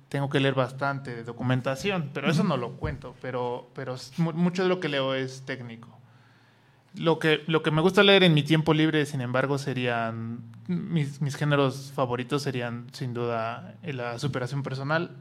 [0.09, 3.69] tengo que leer bastante de documentación, pero eso no lo cuento, pero,
[4.17, 5.89] mucho de lo que leo es técnico.
[6.95, 11.21] Lo que, lo que me gusta leer en mi tiempo libre, sin embargo, serían, mis,
[11.21, 15.11] mis géneros favoritos serían sin duda la superación personal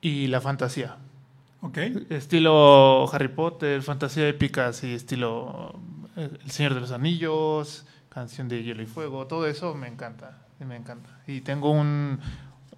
[0.00, 0.96] y la fantasía.
[1.62, 1.78] Ok.
[2.10, 5.78] Estilo Harry Potter, fantasía épica, así estilo
[6.16, 10.38] eh, El Señor de los Anillos, Canción de Hielo y Fuego, todo eso me encanta,
[10.60, 11.10] me encanta.
[11.26, 12.18] Y tengo un,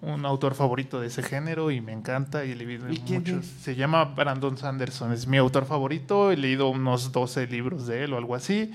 [0.01, 3.45] un autor favorito de ese género y me encanta y he leído ¿Y muchos.
[3.45, 3.45] es?
[3.61, 8.13] Se llama Brandon Sanderson, es mi autor favorito, he leído unos 12 libros de él
[8.13, 8.71] o algo así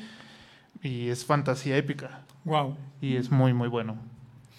[0.83, 2.77] y es fantasía épica Wow.
[3.01, 3.97] y es muy muy bueno.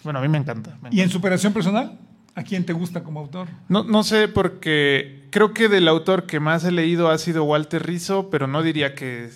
[0.03, 0.77] Bueno, a mí me encanta.
[0.81, 1.97] me ¿Y en superación personal?
[2.37, 3.47] ¿A quién te gusta como autor?
[3.69, 7.85] No, no sé porque creo que del autor que más he leído ha sido Walter
[7.85, 9.29] Rizzo, pero no diría que...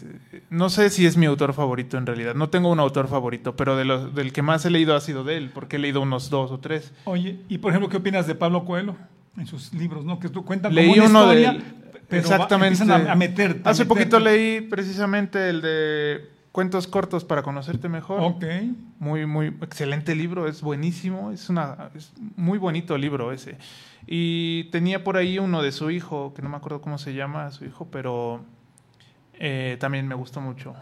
[0.50, 2.36] No sé si es mi autor favorito en realidad.
[2.36, 5.24] No tengo un autor favorito, pero de los, del que más he leído ha sido
[5.24, 6.92] de él, porque he leído unos dos o tres.
[7.06, 8.96] Oye, y por ejemplo, ¿qué opinas de Pablo Coelho
[9.38, 10.20] en sus libros, no?
[10.20, 12.02] Que tú cuentan Leí como una uno de historia, él.
[12.10, 12.84] pero va- Exactamente.
[12.92, 13.62] a, a meterte.
[13.64, 18.22] a Hace poquito leí precisamente el de Cuentos cortos para conocerte mejor.
[18.22, 18.44] Ok.
[19.00, 23.58] Muy, muy excelente libro, es buenísimo, es una es muy bonito libro ese.
[24.08, 27.52] Y tenía por ahí uno de su hijo, que no me acuerdo cómo se llama
[27.52, 28.42] su hijo, pero
[29.34, 30.74] eh, también me gustó mucho.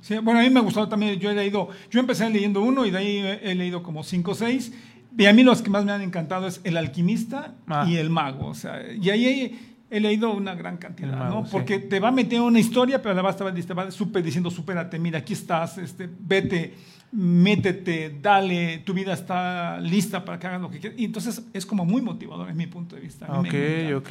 [0.00, 2.90] Sí, bueno, a mí me gustó también, yo he leído, yo empecé leyendo uno y
[2.90, 4.72] de ahí he, leído como cinco o seis.
[5.16, 7.84] Y a mí los que más me han encantado es El alquimista Ah.
[7.88, 8.46] y El mago.
[8.46, 11.46] O sea, y ahí he, leído una gran cantidad, mago, ¿no?
[11.46, 11.52] sí.
[11.52, 14.50] Porque te va a meter una historia, pero la vas a te va súper diciendo,
[14.50, 16.74] supérate, mira, aquí estás, este, vete,
[17.12, 20.98] métete, dale, tu vida está lista para que hagas lo que quieras.
[20.98, 23.26] Y entonces es como muy motivador en mi punto de vista.
[23.38, 23.54] Ok,
[23.96, 24.10] ok.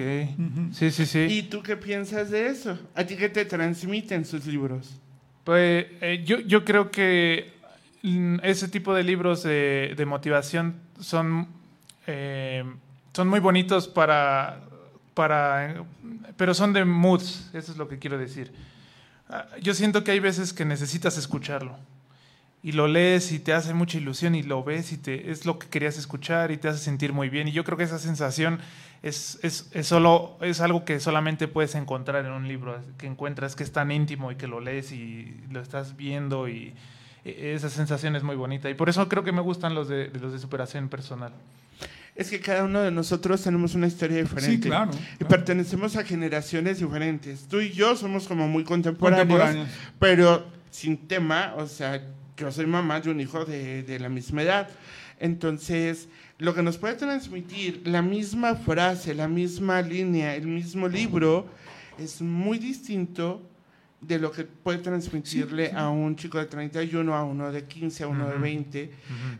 [0.72, 1.20] Sí, sí, sí.
[1.30, 2.78] ¿Y tú qué piensas de eso?
[2.96, 5.00] ¿A ti qué te transmiten sus libros?
[5.44, 7.54] Pues eh, yo, yo creo que
[8.04, 11.48] mm, ese tipo de libros de, de motivación son,
[12.08, 12.64] eh,
[13.14, 14.60] son muy bonitos para,
[16.38, 18.52] pero son de moods, eso es lo que quiero decir.
[19.30, 21.78] Ah, Yo siento que hay veces que necesitas escucharlo
[22.64, 25.60] y lo lees y te hace mucha ilusión y lo ves y te, es lo
[25.60, 27.48] que querías escuchar y te hace sentir muy bien.
[27.48, 28.60] Y yo creo que esa sensación
[29.04, 33.56] es, es, es, solo, es algo que solamente puedes encontrar en un libro, que encuentras
[33.56, 36.74] que es tan íntimo y que lo lees y lo estás viendo y
[37.26, 38.70] e- esa sensación es muy bonita.
[38.70, 41.32] Y por eso creo que me gustan los de los de superación personal.
[42.18, 44.52] Es que cada uno de nosotros tenemos una historia diferente.
[44.54, 44.92] Sí, claro.
[44.92, 45.28] Y claro.
[45.30, 47.48] pertenecemos a generaciones diferentes.
[47.48, 49.70] Tú y yo somos como muy contemporáneos, Contemporáneos.
[50.00, 52.02] pero sin tema, o sea,
[52.36, 54.68] yo soy mamá de un hijo de, de la misma edad.
[55.20, 61.46] Entonces, lo que nos puede transmitir la misma frase, la misma línea, el mismo libro,
[62.00, 63.42] es muy distinto
[64.00, 68.08] de lo que puede transmitirle a un chico de 31, a uno de 15, a
[68.08, 68.42] uno de Ujú.
[68.42, 68.92] 20.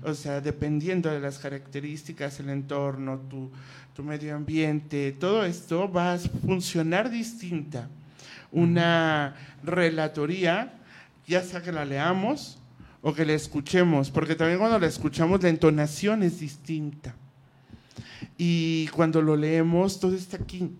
[0.04, 3.52] O sea, dependiendo de las características, el entorno, tu,
[3.94, 7.88] tu medio ambiente, todo esto va a funcionar distinta.
[8.52, 10.74] Una relatoría,
[11.28, 12.60] ya sea que la leamos
[13.02, 17.14] o que la escuchemos, porque también cuando la escuchamos la entonación es distinta.
[18.38, 20.72] Y cuando lo leemos, todo está aquí.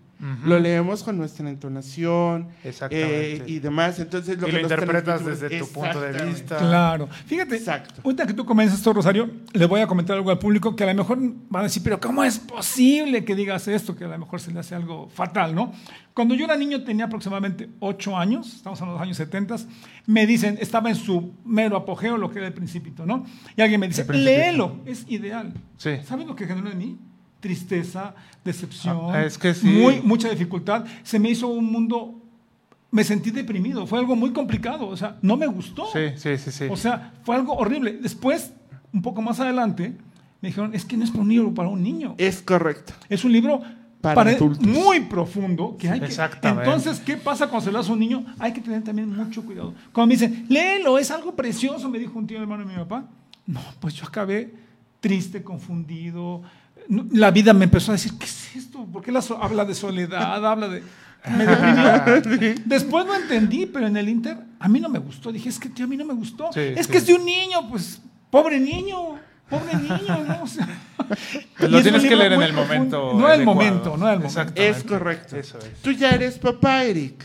[0.44, 3.36] Lo leemos con nuestra entonación Exactamente.
[3.36, 4.00] eh, y demás.
[4.00, 6.58] Entonces, lo y que lo nos interpretas desde tu punto de vista.
[6.58, 7.08] Claro.
[7.26, 8.00] Fíjate, Exacto.
[8.04, 10.86] ahorita que tú comienzas esto, Rosario, le voy a comentar algo al público que a
[10.88, 13.94] lo mejor van a decir, pero ¿cómo es posible que digas esto?
[13.94, 15.72] Que a lo mejor se le hace algo fatal, ¿no?
[16.14, 19.54] Cuando yo era niño, tenía aproximadamente 8 años, estamos en los años 70,
[20.06, 23.24] me dicen, estaba en su mero apogeo lo que era el principito, ¿no?
[23.56, 25.52] Y alguien me dice, léelo, es ideal.
[25.76, 25.90] Sí.
[26.04, 26.98] ¿Sabes lo que generó en mí?
[27.40, 29.66] Tristeza, decepción, Ah, es que sí.
[29.66, 30.84] muy, mucha dificultad.
[31.04, 32.20] Se me hizo un mundo,
[32.90, 35.86] me sentí deprimido, fue algo muy complicado, o sea, no me gustó.
[35.92, 36.64] Sí, sí, sí, sí.
[36.70, 37.92] O sea, fue algo horrible.
[38.00, 38.52] Después,
[38.92, 39.94] un poco más adelante,
[40.40, 42.14] me dijeron, es que no es un libro para un niño.
[42.18, 42.92] Es correcto.
[43.08, 43.60] Es un libro
[44.00, 44.66] Para para adultos.
[44.66, 45.76] muy profundo.
[45.78, 46.64] Que hay que, Exactamente.
[46.64, 48.24] entonces, ¿qué pasa cuando se lo hace a un niño?
[48.40, 49.74] Hay que tener también mucho cuidado.
[49.92, 53.04] Cuando me dicen, léelo, es algo precioso, me dijo un tío hermano de mi papá.
[53.46, 54.54] No, pues yo acabé
[55.00, 56.42] triste, confundido.
[56.88, 58.84] No, La vida me empezó a decir, ¿qué es esto?
[58.86, 60.44] ¿Por qué la so- habla de soledad?
[60.44, 60.82] Habla de...
[61.30, 62.54] Me deprimió.
[62.64, 65.30] Después lo entendí, pero en el Inter a mí no me gustó.
[65.32, 66.50] Dije, es que tío, a mí no me gustó.
[66.52, 66.92] Sí, es sí.
[66.92, 69.16] que es de un niño, pues, pobre niño.
[69.50, 70.42] Pobre niño, ¿no?
[70.42, 70.68] O sea,
[71.08, 71.18] Pues
[71.60, 73.12] y lo tienes que leer en el momento.
[73.14, 73.44] No el adecuado.
[73.54, 74.52] momento, no el momento.
[74.54, 75.36] Es correcto.
[75.36, 75.80] Eso es.
[75.82, 77.24] Tú ya eres papá, Eric.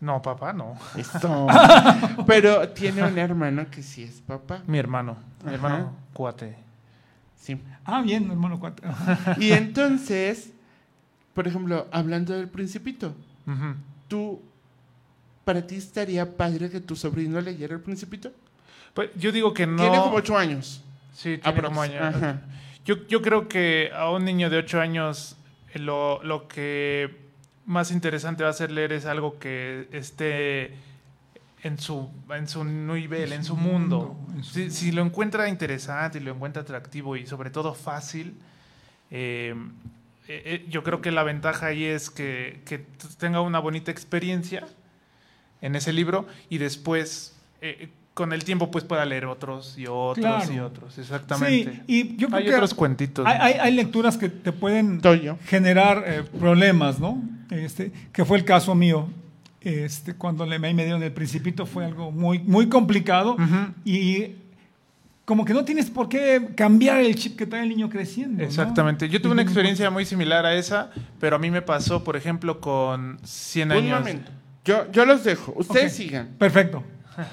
[0.00, 0.74] No, papá, no.
[0.96, 1.46] Esto.
[2.26, 4.62] Pero tiene un hermano que sí es papá.
[4.66, 5.16] Mi hermano.
[5.42, 5.54] Mi Ajá.
[5.54, 6.56] hermano cuate.
[7.36, 7.58] Sí.
[7.84, 8.88] Ah, bien, hermano cuatro.
[8.88, 9.36] Ajá.
[9.40, 10.50] Y entonces,
[11.34, 13.14] por ejemplo, hablando del principito.
[14.08, 14.40] ¿tú,
[15.44, 18.32] para ti estaría padre que tu sobrino leyera el principito?
[18.94, 19.82] Pues yo digo que no.
[19.82, 20.82] Tiene como ocho años.
[21.12, 22.42] Sí, tiene como año- Ajá.
[22.86, 25.36] Yo, yo creo que a un niño de 8 años
[25.72, 27.16] eh, lo, lo que
[27.66, 30.74] más interesante va a ser leer es algo que esté
[31.64, 34.16] en su, en su nivel, en su mundo.
[34.16, 37.74] mundo, en su Si, si lo encuentra interesante y lo encuentra atractivo y sobre todo
[37.74, 38.34] fácil,
[39.10, 39.54] eh,
[40.28, 42.84] eh, eh, yo creo que la ventaja ahí es que, que
[43.18, 44.66] tenga una bonita experiencia
[45.60, 50.18] en ese libro y después, eh, con el tiempo pues pueda leer otros y otros
[50.24, 50.52] Claro.
[50.52, 51.72] y otros, exactamente.
[51.76, 53.26] Sí, y yo creo Hay que otros cuentitos.
[53.26, 55.00] Hay, hay- hay lecturas que te pueden
[55.46, 57.20] generar eh, problemas, ¿no?
[57.50, 59.08] Este, que fue el caso mío.
[59.64, 63.36] Este, cuando le, me dieron el principito fue algo muy, muy complicado
[63.84, 64.32] y
[65.24, 68.42] como que no tienes por qué cambiar el chip que trae el niño creciendo.
[68.42, 68.44] ¿no?
[68.44, 69.08] Exactamente.
[69.08, 72.60] Yo tuve una experiencia muy similar a esa, pero a mí me pasó, por ejemplo,
[72.60, 73.98] con 100 Un años.
[74.00, 74.30] momento.
[74.66, 75.54] Yo, yo los dejo.
[75.56, 75.96] Ustedes Ok.
[75.96, 76.28] sigan.
[76.38, 76.84] Perfecto.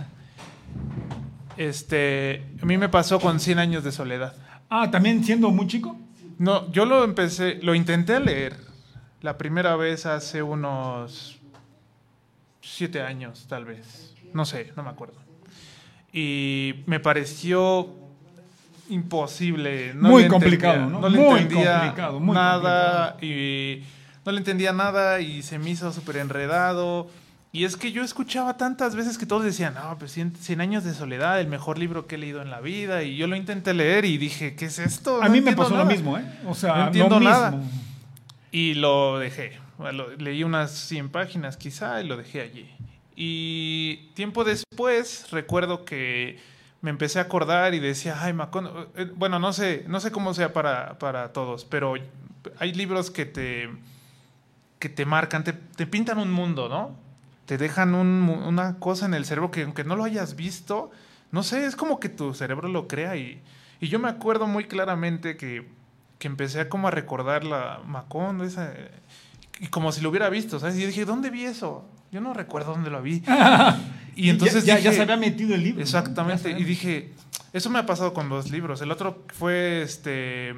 [1.57, 4.33] Este, a mí me pasó con 100 años de soledad.
[4.69, 5.97] Ah, también siendo muy chico.
[6.39, 8.55] No, yo lo empecé, lo intenté leer
[9.21, 11.37] la primera vez hace unos
[12.61, 14.13] siete años, tal vez.
[14.33, 15.15] No sé, no me acuerdo.
[16.13, 17.89] Y me pareció
[18.89, 19.93] imposible.
[19.93, 21.09] No Muy complicado, entendía, ¿no?
[21.09, 23.83] le Muy entendía complicado, muy nada y
[24.25, 27.09] no le entendía nada y se me hizo súper enredado.
[27.53, 30.83] Y es que yo escuchaba tantas veces que todos decían, no, pues 100, 100 años
[30.85, 33.03] de soledad, el mejor libro que he leído en la vida.
[33.03, 35.21] Y yo lo intenté leer y dije, ¿qué es esto?
[35.21, 35.89] A No mí me pasó lo nada".
[35.89, 36.23] mismo, ¿eh?
[36.45, 37.33] O sea, No entiendo lo mismo.
[37.33, 37.61] nada.
[38.53, 39.59] Y lo dejé.
[40.17, 42.69] Leí unas 100 páginas quizá y lo dejé allí.
[43.15, 46.39] Y tiempo después recuerdo que
[46.81, 50.33] me empecé a acordar y decía, ay, Macondo, eh, bueno, no sé, no sé cómo
[50.33, 51.93] sea para, para todos, pero
[52.57, 53.69] hay libros que te,
[54.79, 56.95] que te marcan, te, te pintan un mundo, ¿no?
[57.45, 60.89] Te dejan una cosa en el cerebro que aunque no lo hayas visto,
[61.31, 63.41] no sé, es como que tu cerebro lo crea y,
[63.79, 65.67] y yo me acuerdo muy claramente que,
[66.17, 68.73] que empecé a como a recordar la Macondo, esa,
[69.61, 70.75] y como si lo hubiera visto, ¿sabes?
[70.77, 71.85] Y dije, ¿dónde vi eso?
[72.11, 73.21] Yo no recuerdo dónde lo vi.
[74.15, 75.77] y entonces ya, ya, se había metido el libro.
[75.77, 75.83] ¿no?
[75.83, 76.51] Exactamente.
[76.51, 77.13] se Y dije,
[77.53, 78.81] eso me ha pasado con dos libros.
[78.81, 80.49] El otro fue este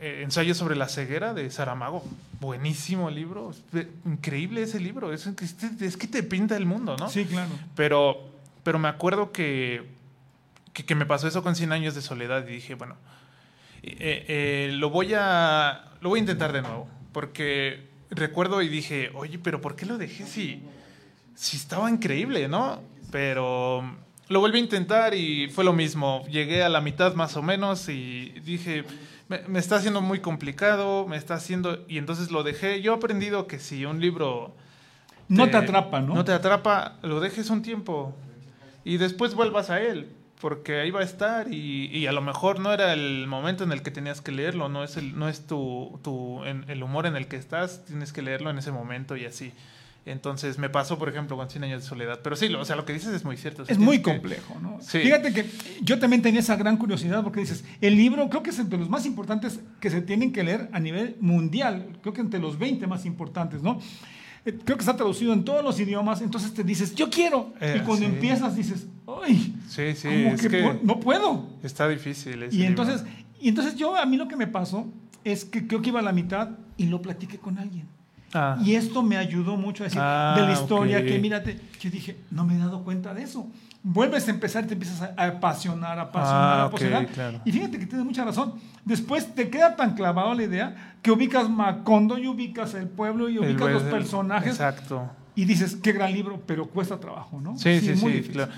[0.00, 2.04] eh, Ensayo sobre la ceguera de Saramago.
[2.40, 3.52] Buenísimo libro.
[4.04, 5.12] Increíble ese libro.
[5.12, 7.08] Es, es- es que te pinta el mundo, ¿no?
[7.08, 7.50] Sí, claro.
[7.76, 8.28] Pero,
[8.64, 9.86] pero me acuerdo que,
[10.72, 12.96] que, que me pasó eso con 100 años de soledad y dije, bueno,
[13.82, 16.88] eh, eh, lo, voy a, lo voy a intentar de nuevo.
[17.12, 20.62] Porque recuerdo y dije, oye, pero ¿por qué lo dejé si,
[21.34, 22.82] si estaba increíble, no?
[23.10, 23.82] Pero
[24.28, 26.24] lo volví a intentar y fue lo mismo.
[26.28, 28.84] Llegué a la mitad más o menos y dije,
[29.28, 31.84] me, me está haciendo muy complicado, me está haciendo...
[31.88, 32.82] Y entonces lo dejé.
[32.82, 34.54] Yo he aprendido que si un libro
[35.28, 36.14] No te atrapa, ¿no?
[36.14, 38.14] No te atrapa, lo dejes un tiempo
[38.88, 40.08] y después vuelvas a él,
[40.40, 43.72] porque ahí va a estar y, y a lo mejor no era el momento en
[43.72, 47.06] el que tenías que leerlo, no es el, no es tu, tu en- el humor
[47.06, 49.52] en el que estás, tienes que leerlo en ese momento y así.
[50.06, 52.20] Entonces me pasó, por ejemplo, con 100 años de soledad.
[52.22, 53.62] Pero sí, lo- o sea, lo que dices es muy cierto.
[53.62, 54.78] o sea, Es muy que- complejo, ¿no?
[54.80, 55.00] Sí.
[55.00, 55.44] Fíjate que
[55.82, 58.88] yo también tenía esa gran curiosidad porque dices, el libro creo que es entre los
[58.88, 62.86] más importantes que se tienen que leer a nivel mundial, creo que entre los 20
[62.86, 63.80] más importantes, ¿no?
[64.44, 67.52] Creo que está traducido en todos los idiomas, entonces te dices, yo quiero.
[67.60, 68.12] Eh, y cuando sí.
[68.12, 71.46] empiezas dices, ay, Sí, sí, como es que que no puedo.
[71.62, 72.42] está difícil.
[72.44, 72.68] ese Y libro.
[72.84, 73.04] entonces,
[73.40, 74.86] y entonces yo, a mí lo que me pasó
[75.24, 77.86] es que creo que iba a la mitad y lo platiqué con alguien.
[78.32, 81.04] Ah, Y esto me ayudó mucho a decir Ah, de la historia ok.
[81.06, 83.46] que mírate, yo dije, no me he dado cuenta de eso.
[83.82, 87.06] Vuelves a empezar, te empiezas a, a apasionar, apasionar, Ah, apasionar.
[87.06, 87.40] claro.
[87.44, 88.54] Y fíjate que tienes mucha razón.
[88.84, 93.36] Después te queda tan clavado la idea que ubicas Macondo y ubicas el pueblo y
[93.36, 95.08] el- ubicas los personajes Exacto.
[95.36, 97.56] y dices, qué gran libro, pero cuesta trabajo, ¿no?
[97.56, 98.30] Sí, sí, muy sí.
[98.30, 98.50] claro.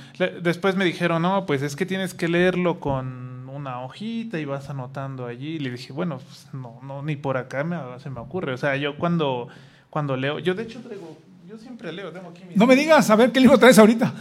[0.42, 4.70] Después me dijeron, no, pues es que tienes que leerlo con una hojita y vas
[4.70, 5.56] anotando allí.
[5.56, 8.54] Y le dije, bueno, pues no, no, ni por acá me, se me ocurre.
[8.54, 9.48] O sea, yo cuando,
[9.90, 11.18] cuando leo, yo de hecho traigo,
[11.50, 12.56] yo siempre leo, tengo aquí mis...
[12.56, 14.14] No me digas, a ver qué libro traes ahorita.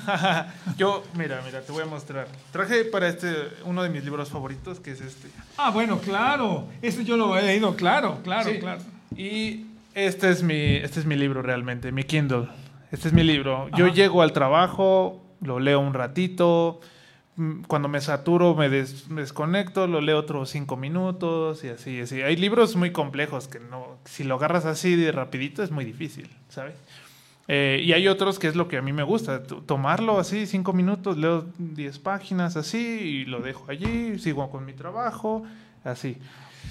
[0.77, 2.27] yo, mira, mira, te voy a mostrar.
[2.51, 3.31] Traje para este
[3.65, 5.27] uno de mis libros favoritos, que es este.
[5.57, 6.67] Ah, bueno, claro.
[6.81, 8.57] Ese yo lo he leído, claro, claro, Sí.
[8.59, 8.81] claro.
[9.15, 12.47] Y este es mi, este es mi libro realmente, mi Kindle.
[12.91, 13.69] Este es mi libro.
[13.77, 16.79] Yo llego al trabajo, lo leo un ratito.
[17.35, 22.01] mm, Cuando me saturo, me, des- me desconecto, lo leo otros cinco minutos y así,
[22.01, 22.23] así.
[22.23, 26.27] Hay libros muy complejos que no, si lo agarras así de rapidito es muy difícil,
[26.49, 26.73] ¿sabes?
[27.51, 30.71] Eh, y hay otros que es lo que a mí me gusta, tomarlo así, cinco
[30.71, 35.43] minutos, leo diez páginas así y lo dejo allí, sigo con mi trabajo,
[35.83, 36.17] así.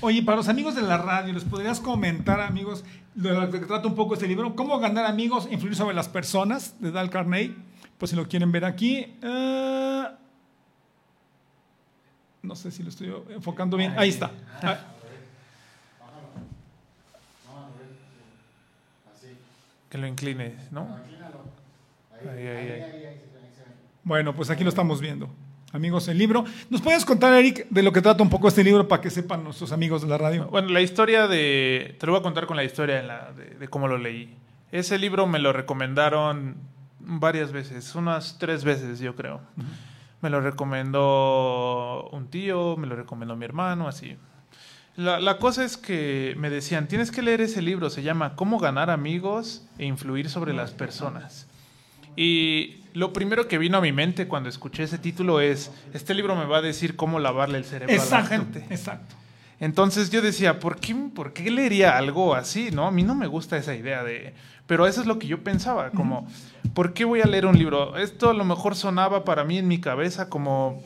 [0.00, 2.84] Oye, para los amigos de la radio, ¿les podrías comentar, amigos,
[3.16, 4.54] de lo que trata un poco este libro?
[4.54, 6.76] ¿Cómo ganar amigos, influir sobre las personas?
[6.80, 7.56] De Dal Carnegie.
[7.98, 9.16] Pues si lo quieren ver aquí.
[9.20, 10.04] eh,
[12.42, 13.94] no sé si lo estoy enfocando bien.
[13.98, 14.30] Ahí está.
[19.88, 20.88] Que lo inclines, ¿no?
[22.20, 23.20] Ahí, ahí, ahí.
[24.04, 25.28] Bueno, pues aquí lo estamos viendo.
[25.72, 26.44] Amigos, el libro.
[26.70, 29.44] ¿Nos puedes contar, Eric, de lo que trata un poco este libro para que sepan
[29.44, 30.46] nuestros amigos de la radio?
[30.48, 31.94] Bueno, la historia de...
[32.00, 34.34] Te lo voy a contar con la historia en la- de, de cómo lo leí.
[34.72, 36.56] Ese libro me lo recomendaron
[37.00, 39.40] varias veces, unas tres veces yo creo.
[40.22, 44.16] me lo recomendó un tío, me lo recomendó mi hermano, así.
[44.98, 48.58] La, la cosa es que me decían, tienes que leer ese libro, se llama Cómo
[48.58, 51.46] ganar amigos e influir sobre las personas.
[52.16, 56.34] Y lo primero que vino a mi mente cuando escuché ese título es, este libro
[56.34, 58.66] me va a decir cómo lavarle el cerebro a la gente.
[58.70, 59.14] exacto.
[59.60, 62.70] Entonces yo decía, ¿por qué, ¿por qué leería algo así?
[62.72, 64.34] No, a mí no me gusta esa idea de...
[64.66, 66.26] Pero eso es lo que yo pensaba, como,
[66.74, 67.96] ¿por qué voy a leer un libro?
[67.96, 70.82] Esto a lo mejor sonaba para mí en mi cabeza como,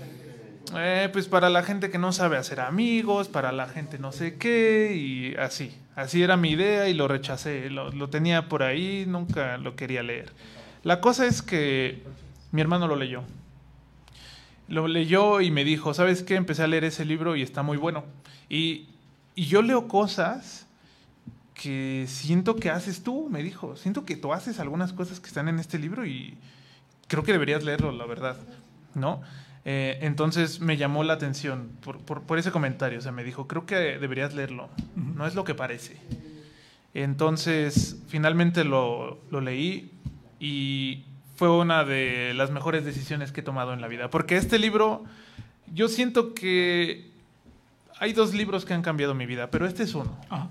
[0.77, 4.37] eh, pues para la gente que no sabe hacer amigos, para la gente no sé
[4.37, 5.77] qué, y así.
[5.95, 7.71] Así era mi idea y lo rechacé.
[7.71, 10.33] Lo, tenía por ahí, nunca lo quería leer.
[10.83, 12.03] La cosa es que
[12.51, 13.25] mi hermano lo leyó.
[14.69, 16.37] Lo leyó y me dijo, ¿sabes qué?
[16.37, 18.05] Empecé a leer ese libro y está muy bueno.
[18.49, 18.89] Y
[19.37, 20.67] yo leo cosas
[21.55, 23.77] que siento que haces tú, me dijo.
[23.77, 26.39] Siento que tú haces algunas cosas que están en este libro y
[27.09, 28.37] creo que deberías leerlo, la verdad.
[28.95, 29.23] ¿No?
[29.65, 32.99] Eh, entonces me llamó la atención por, por- por ese comentario.
[32.99, 34.69] O sea, me dijo, creo que deberías leerlo.
[34.97, 35.97] No es lo que parece.
[36.95, 39.91] Entonces, finalmente lo, lo leí
[40.41, 41.05] y
[41.37, 44.11] fue una de las mejores decisiones que he tomado en la vida.
[44.11, 45.05] Porque este libro,
[45.73, 47.11] yo siento que
[47.99, 50.17] hay dos libros que han cambiado mi vida, pero este es uno.
[50.29, 50.49] Ajá.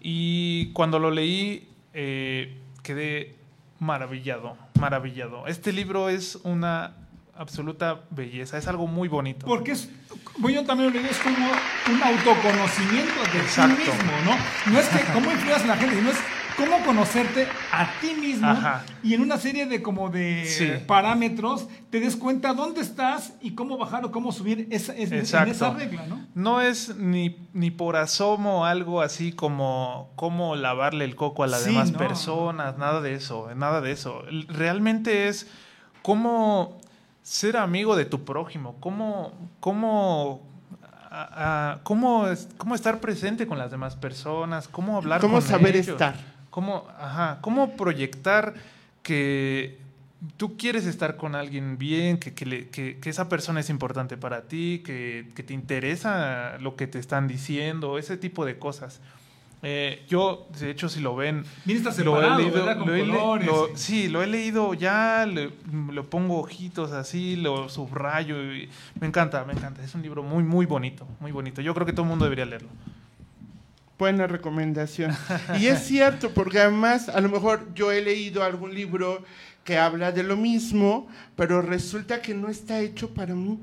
[0.00, 3.34] Y cuando lo leí, eh, quedé
[3.80, 5.46] maravillado, maravillado.
[5.46, 6.94] Este libro es una
[7.40, 9.46] absoluta belleza, es algo muy bonito.
[9.46, 9.88] Porque es,
[10.36, 13.76] bueno, yo también lo digo, es como un autoconocimiento de Exacto.
[13.76, 14.72] ti mismo, ¿no?
[14.72, 16.18] No es que cómo influyas en la gente, sino es
[16.58, 18.84] cómo conocerte a ti mismo Ajá.
[19.02, 20.84] y en una serie de como de Sí.
[20.86, 25.20] parámetros te des cuenta dónde estás y cómo bajar o cómo subir esa, es- en
[25.20, 26.20] esa regla, ¿no?
[26.34, 31.62] No es ni, ni por asomo algo así como cómo lavarle el coco a las
[31.62, 31.98] Sí, demás no.
[31.98, 34.24] personas, nada de eso, nada de eso.
[34.48, 35.46] Realmente es
[36.02, 36.79] cómo
[37.30, 40.42] ser amigo de tu prójimo, cómo, cómo,
[41.12, 45.42] a- a- cómo, es- cómo estar presente con las demás personas, cómo hablar Cómo con
[45.42, 45.88] saber ellos.
[45.90, 46.14] estar.
[46.50, 48.54] Cómo, ajá, cómo proyectar
[49.04, 49.78] que
[50.36, 54.16] tú quieres estar con alguien bien, que, que, le- que- que esa persona es importante
[54.16, 59.00] para ti, que, que te interesa lo que te están diciendo, ese tipo de cosas.
[59.62, 61.44] Eh, yo, de hecho, si lo ven,
[62.70, 63.46] está lo he le- colores.
[63.46, 65.50] lo- y- sí, lo he leído ya, le,
[65.92, 68.42] lo pongo ojitos así, lo subrayo.
[68.54, 69.82] y me encanta, me encanta.
[69.84, 71.60] Es un libro muy, muy bonito, muy bonito.
[71.60, 72.68] Yo creo que todo el mundo debería leerlo.
[73.98, 75.14] Buena recomendación.
[75.58, 79.22] Y es cierto, porque además a lo mejor yo he leído algún libro
[79.62, 81.06] que habla de lo mismo,
[81.36, 83.58] pero resulta que no está hecho para mí.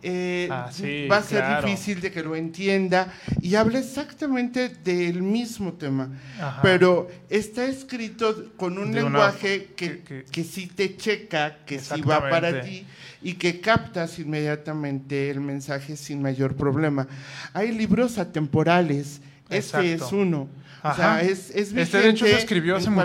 [0.00, 1.66] Eh, Ah, sí, va a ser claro.
[1.66, 6.08] difícil de que lo entienda y habla exactamente del mismo tema,
[6.40, 6.62] Ajá.
[6.62, 11.80] pero está escrito con un De una- lenguaje que, que- que sí te checa, que
[11.80, 12.86] sí va para ti
[13.22, 17.08] y que captas inmediatamente el mensaje sin mayor problema.
[17.52, 19.20] Hay libros atemporales,
[19.50, 20.48] este es uno.
[20.84, 22.96] O sea, es, es Este, de hecho, se escribió hace no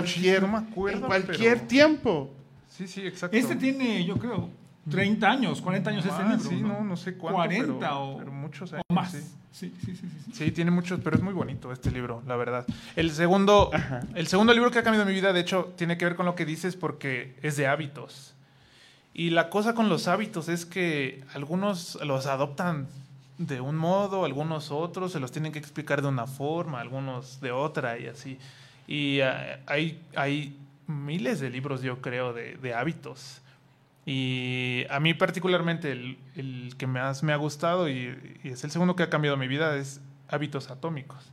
[0.48, 2.30] me acuerdo, En cualquier pero- tiempo.
[2.68, 3.36] Sí, sí, exacto.
[3.36, 4.48] Este tiene, yo creo,
[4.90, 6.38] 30 años, 40 años este libro.
[6.38, 6.84] sí, ¿no?
[6.84, 7.36] no, sé cuánto.
[7.36, 8.84] 40 pero, o, pero muchos o años.
[8.88, 9.12] más.
[9.12, 9.20] Sí.
[9.54, 10.32] Sí, sí, sí, sí, sí.
[10.32, 12.66] Sí, tiene muchos, pero es muy bonito este libro, la verdad.
[12.96, 14.00] El segundo, Ajá.
[14.16, 16.34] el segundo libro que ha cambiado mi vida, de hecho, tiene que ver con lo
[16.34, 18.34] que dices porque es de hábitos.
[19.14, 22.88] Y la cosa con los hábitos es que algunos los adoptan
[23.38, 27.52] de un modo, algunos otros se los tienen que explicar de una forma, algunos de
[27.52, 28.38] otra y así.
[28.88, 30.56] Y ah, hay, hay
[30.88, 33.40] miles de libros, yo creo, de, de hábitos.
[34.06, 38.70] Y a mí particularmente el, el que más me ha gustado y, y es el
[38.70, 41.24] segundo que ha cambiado mi vida es Hábitos Atómicos,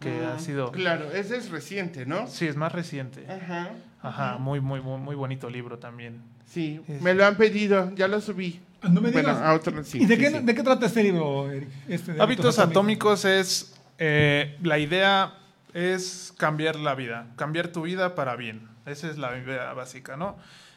[0.00, 0.72] que ha Mm, sido...
[0.72, 2.26] Claro, ese es reciente, ¿no?
[2.28, 3.26] Sí, es más reciente.
[3.30, 3.70] Ajá.
[4.02, 6.22] Ajá, muy, muy, muy, muy bonito libro también.
[6.46, 8.60] Sí, Es- me lo han pedido, ya lo subí.
[8.82, 9.42] No me Bueno, digas.
[9.42, 9.98] a otro sí.
[10.02, 10.38] ¿Y de, sí, qué, sí.
[10.44, 11.68] de qué trata este libro, Eric?
[11.88, 13.74] Este de Hábitos Atómicos es...
[13.98, 15.34] eh, la idea
[15.74, 18.68] es cambiar la vida, cambiar tu vida para bien.
[18.86, 20.36] Esa es la idea básica, ¿no?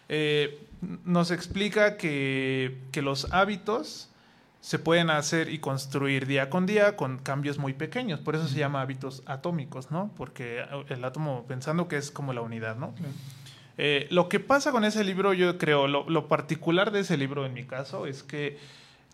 [0.09, 0.65] Eh,
[1.05, 4.09] nos explica que, que los hábitos
[4.61, 8.19] se pueden hacer y construir día con día con cambios muy pequeños.
[8.19, 10.11] Por eso se llama hábitos atómicos, ¿no?
[10.17, 12.93] Porque el átomo, pensando que es como la unidad, ¿no?
[13.77, 17.45] Eh, lo que pasa con ese libro, yo creo, lo, lo particular de ese libro
[17.45, 18.57] en mi caso es que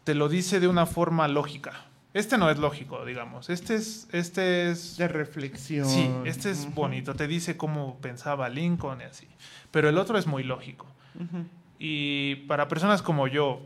[0.03, 1.85] te lo dice de una forma lógica.
[2.15, 3.49] Este no es lógico, digamos.
[3.49, 5.85] Este es, este es De reflexión.
[5.85, 9.27] Sí, este es bonito, te dice cómo pensaba Lincoln y así.
[9.75, 10.85] Pero el otro es muy lógico.
[11.77, 13.59] Y para personas como yo,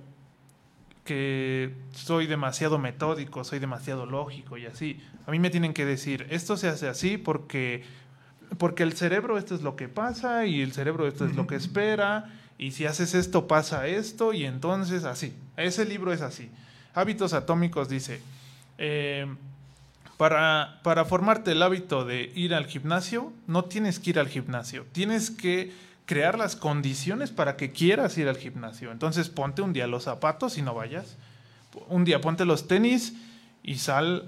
[1.06, 6.26] que soy demasiado metódico, soy demasiado lógico y así, a mí me tienen que decir,
[6.32, 7.84] esto se hace así porque,
[8.58, 11.54] porque el cerebro esto es lo que pasa y el cerebro esto es lo que
[11.54, 15.36] espera Y si haces esto, pasa esto, y entonces así.
[15.58, 16.50] Ese libro es así.
[16.96, 18.20] Hábitos Atómicos dice,
[18.80, 19.28] eh,
[20.18, 24.88] para, para formarte el hábito de ir al gimnasio, no tienes que ir al gimnasio,
[24.92, 25.72] tienes que
[26.10, 28.92] crear las condiciones para que quieras ir al gimnasio.
[28.92, 31.18] Entonces ponte un día los zapatos y no vayas.
[31.88, 33.14] Un día ponte los tenis
[33.62, 34.26] y sal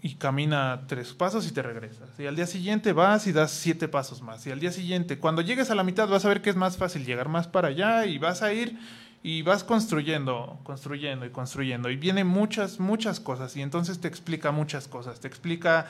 [0.00, 2.08] y camina tres pasos y te regresas.
[2.18, 4.44] Y al día siguiente vas y das siete pasos más.
[4.48, 6.76] Y al día siguiente, cuando llegues a la mitad, vas a ver que es más
[6.76, 8.76] fácil llegar más para allá y vas a ir
[9.22, 11.88] y vas construyendo, construyendo y construyendo.
[11.88, 13.56] Y vienen muchas, muchas cosas.
[13.56, 15.20] Y entonces te explica muchas cosas.
[15.20, 15.86] Te explica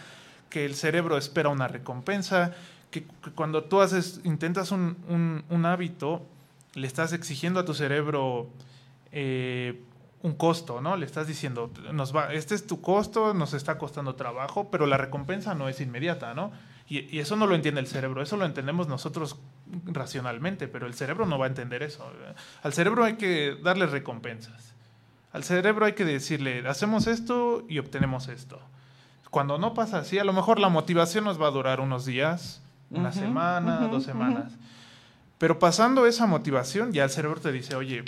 [0.51, 2.53] que el cerebro espera una recompensa,
[2.93, 6.25] que, cuando tú haces, intentas un, hábito,
[6.75, 8.49] le estás exigiendo a tu cerebro
[9.11, 9.83] eh,
[10.23, 10.97] un costo, ¿no?
[10.97, 11.73] Le estás diciendo,
[12.31, 16.53] este es tu costo, nos está costando trabajo, pero la recompensa no es inmediata, ¿no?
[16.89, 19.39] Y, eso no lo entiende el cerebro, eso lo entendemos nosotros
[19.87, 22.09] racionalmente, pero el cerebro no va a entender eso.
[22.63, 24.75] Al cerebro hay que darle recompensas.
[25.33, 28.61] Al cerebro hay que decirle, hacemos esto y obtenemos esto.
[29.31, 32.61] Cuando no pasa así, a lo mejor la motivación nos va a durar unos días,
[32.93, 34.45] una uh -huh, semana, uh -huh, dos semanas.
[34.47, 34.63] Uh -huh.
[35.39, 38.05] Pero pasando esa motivación, ya el cerebro te dice, oye,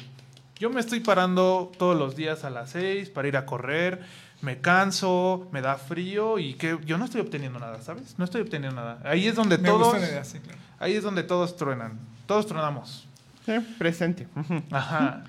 [0.58, 4.02] yo me estoy parando todos los días a las seis para ir a correr,
[4.40, 8.14] me canso, me da frío y que yo no estoy obteniendo nada, ¿sabes?
[8.18, 9.00] No estoy obteniendo nada.
[9.04, 10.58] Ahí es donde Me todos gusta la idea, sí, claro.
[10.78, 11.98] ahí es donde todos truenan.
[12.26, 13.06] Todos tronamos.
[13.44, 14.28] Sí, presente.
[14.70, 15.24] Ajá.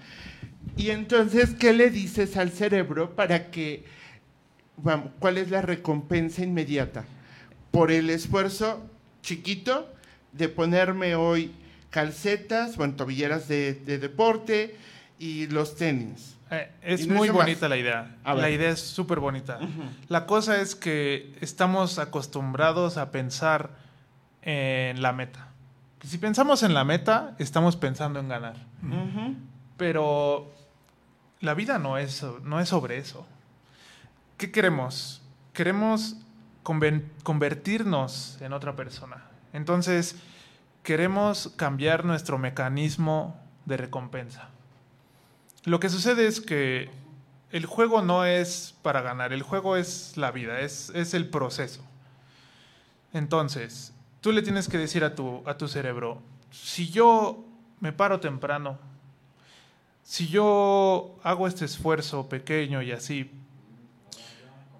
[0.78, 3.86] Y entonces, ¿qué le dices al cerebro para que,
[4.78, 7.06] vamos, cuál es la recompensa inmediata?
[7.72, 8.82] Por el esfuerzo
[9.26, 9.92] chiquito
[10.34, 11.52] de ponerme hoy
[11.90, 14.78] calcetas, bueno, tobilleras de, de deporte
[15.18, 16.36] y los tenis.
[16.52, 17.38] Eh, es no muy más.
[17.38, 18.18] bonita la idea.
[18.24, 19.60] La idea es súper bonita.
[20.10, 23.72] La cosa es que estamos acostumbrados a pensar
[24.44, 25.48] en la meta.
[26.04, 28.58] Si pensamos en la meta, estamos pensando en ganar.
[29.78, 30.54] Pero
[31.40, 33.26] la vida no es, no es sobre eso.
[34.38, 35.24] ¿Qué queremos?
[35.54, 36.18] Queremos
[36.66, 39.24] convertirnos en otra persona.
[39.54, 40.16] Entonces,
[40.82, 44.50] queremos cambiar nuestro mecanismo de recompensa.
[45.64, 46.90] Lo que sucede es que
[47.52, 51.84] el juego no es para ganar, el juego es la vida, es, es el proceso.
[53.14, 57.46] Entonces, tú le tienes que decir a tu, a tu cerebro, si yo
[57.80, 58.80] me paro temprano,
[60.04, 63.32] si yo hago este esfuerzo pequeño y así,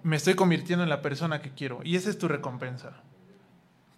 [0.06, 1.80] me estoy convirtiendo en la persona que quiero.
[1.82, 2.92] Y esa es tu recompensa.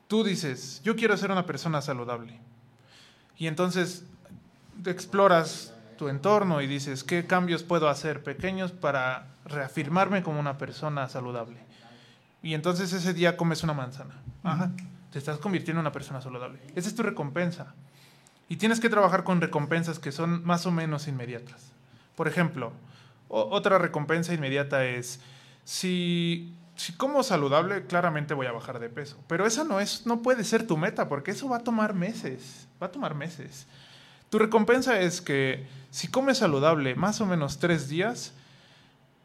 [0.07, 2.41] Tú dices, yo quiero ser una persona saludable.
[3.37, 4.07] Y entonces
[4.87, 11.11] exploras tu entorno y dices, ¿qué cambios puedo hacer pequeños para reafirmarme como una persona
[11.11, 11.59] saludable?
[12.43, 14.15] Y entonces ese día comes una manzana.
[14.45, 14.71] Ajá.
[15.13, 16.59] Te estás convirtiendo en una persona saludable.
[16.75, 17.75] Esa es tu recompensa.
[18.49, 21.71] Y tienes que trabajar con recompensas que son más o menos inmediatas.
[22.17, 22.73] Por ejemplo,
[23.29, 25.21] otra recompensa inmediata es,
[25.69, 29.19] si, si como saludable, claramente voy a bajar de peso.
[29.27, 32.67] Pero esa no, es, no puede ser tu meta, porque eso va a tomar meses.
[32.83, 33.67] Va a tomar meses.
[34.31, 38.33] Tu recompensa es que si comes saludable más o menos tres días,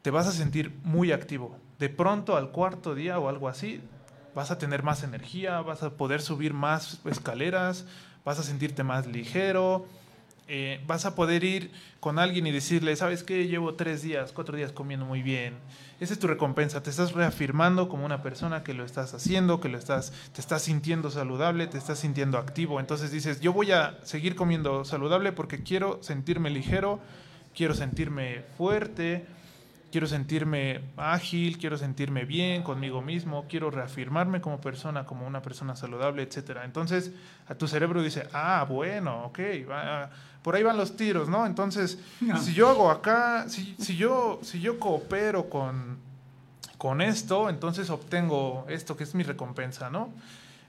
[0.02, 1.58] te vas a sentir muy activo.
[1.80, 3.80] De pronto al cuarto día o algo así,
[4.36, 7.86] vas a tener más energía, vas a poder subir más escaleras,
[8.26, 9.88] vas a sentirte más ligero,
[10.48, 13.48] eh, vas a poder ir con alguien y decirle, ¿sabes qué?
[13.48, 15.56] Llevo tres días, cuatro días comiendo muy bien.
[16.00, 19.70] Esa es tu recompensa, te estás reafirmando como una persona que lo estás haciendo, que
[19.70, 22.80] lo estás, te estás sintiendo saludable, te estás sintiendo activo.
[22.82, 27.00] Entonces dices, yo voy a seguir comiendo saludable porque quiero sentirme ligero,
[27.56, 29.26] quiero sentirme fuerte,
[29.92, 35.76] quiero sentirme ágil, quiero sentirme bien conmigo mismo, quiero reafirmarme como persona, como una persona
[35.76, 36.66] saludable, etcétera.
[36.66, 37.12] Entonces,
[37.48, 39.40] a tu cerebro dice, ah, bueno, ok,
[39.70, 40.10] va-
[40.44, 41.46] por ahí van los tiros, ¿no?
[41.46, 42.40] Entonces, No.
[42.40, 45.98] si yo hago acá, si, si yo, si yo coopero con,
[46.78, 50.12] con esto, entonces obtengo esto que es mi recompensa, ¿no?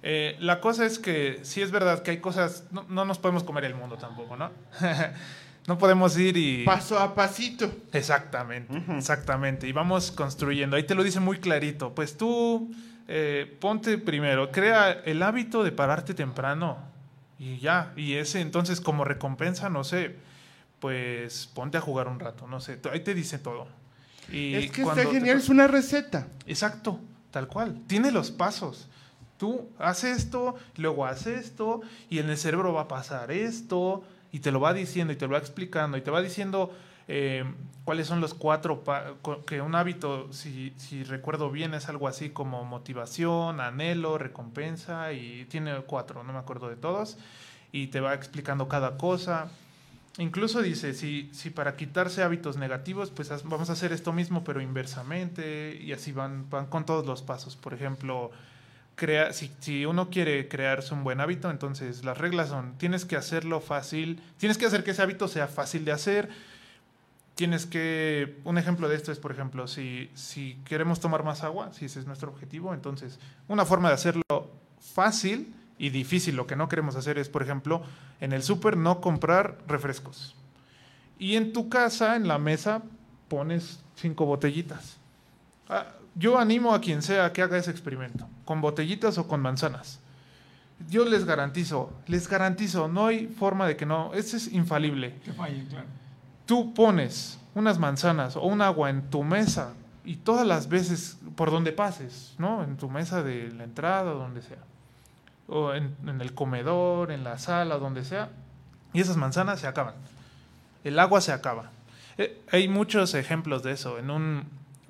[0.03, 3.43] Eh, la cosa es que sí es verdad que hay cosas, no, no nos podemos
[3.43, 4.51] comer el mundo tampoco, ¿no?
[5.67, 6.65] no podemos ir y...
[6.65, 7.73] Paso a pasito.
[7.93, 9.67] Exactamente, exactamente.
[9.67, 10.77] Y vamos construyendo.
[10.77, 11.95] Ahí te lo dice muy clarito.
[11.95, 12.71] Pues tú
[13.09, 16.94] eh, ponte primero, crea el hábito de pararte temprano
[17.39, 17.93] y ya.
[17.97, 20.17] Y ese entonces como recompensa, no sé,
[20.81, 22.81] pues ponte a jugar un rato, no sé.
[22.93, 23.67] Ahí te dice todo.
[24.31, 26.29] Y es que está genial, es una receta.
[26.47, 27.83] Exacto, tal cual.
[27.87, 28.89] Tiene los pasos.
[29.39, 34.41] Tú haces esto, luego haces esto, y en el cerebro va a pasar esto, y
[34.41, 36.75] te lo va diciendo, y te lo va explicando, y te va diciendo
[37.07, 37.45] eh,
[37.85, 38.83] cuáles son los cuatro,
[39.47, 45.45] que un hábito, si, si recuerdo bien, es algo así como motivación, anhelo, recompensa, y
[45.47, 47.19] tiene cuatro, no me acuerdo de todos,
[47.73, 49.49] y te va explicando cada cosa.
[50.19, 54.61] incluso dice, si, si para quitarse hábitos negativos, pues vamos a hacer esto mismo, pero
[54.61, 57.57] inversamente, y así van, van con todos los pasos.
[57.57, 58.31] Por ejemplo,
[58.95, 63.17] crea, si, si uno quiere crearse un buen hábito, entonces las reglas son, tienes que
[63.17, 66.31] hacerlo fácil, tienes que hacer que ese hábito sea fácil de hacer,
[67.35, 71.73] tienes que, un ejemplo de esto es, por ejemplo, si, si queremos tomar más agua,
[71.73, 73.19] si ese es nuestro objetivo, entonces
[73.49, 74.23] una forma de hacerlo
[74.81, 77.83] fácil y difícil, lo que no queremos hacer es, por ejemplo,
[78.21, 80.37] en el súper no comprar refrescos.
[81.19, 82.83] Y en tu casa, en la mesa,
[83.29, 84.99] pones cinco botellitas.
[85.69, 90.01] Ah, yo animo a quien sea que haga ese experimento, con botellitas o con manzanas.
[90.89, 95.33] Yo les garantizo, les garantizo, no hay forma de que no, ese es infalible Que
[95.33, 95.87] falle, claro.
[96.47, 99.75] Tú pones unas manzanas o un agua en tu mesa
[100.05, 102.63] y todas las veces por donde pases, ¿no?
[102.63, 104.59] En tu mesa de la entrada, donde sea.
[105.49, 108.31] O en, el comedor, en la sala, donde sea.
[108.93, 109.95] Y esas manzanas se acaban.
[110.85, 111.71] El agua se acaba.
[112.19, 113.99] Eh, hay muchos ejemplos de eso.
[113.99, 114.45] En un,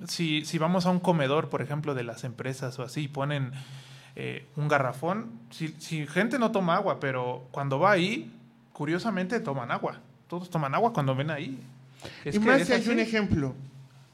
[0.07, 3.51] si, si vamos a un comedor, por ejemplo, de las empresas o así, ponen
[4.15, 8.31] eh, un garrafón, si, si gente no toma agua, pero cuando va ahí,
[8.73, 9.99] curiosamente toman agua.
[10.27, 11.59] Todos toman agua cuando ven ahí.
[12.23, 12.89] Es y que más si hay así.
[12.89, 13.55] un ejemplo.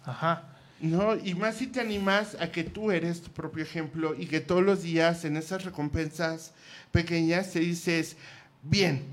[0.05, 0.43] Ajá.
[0.79, 4.39] No, y más si te animas a que tú eres tu propio ejemplo y que
[4.39, 6.53] todos los días en esas recompensas
[6.91, 8.17] pequeñas te dices,
[8.63, 9.03] bien,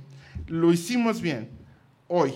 [0.47, 1.51] lo hicimos bien,
[2.07, 2.33] hoy,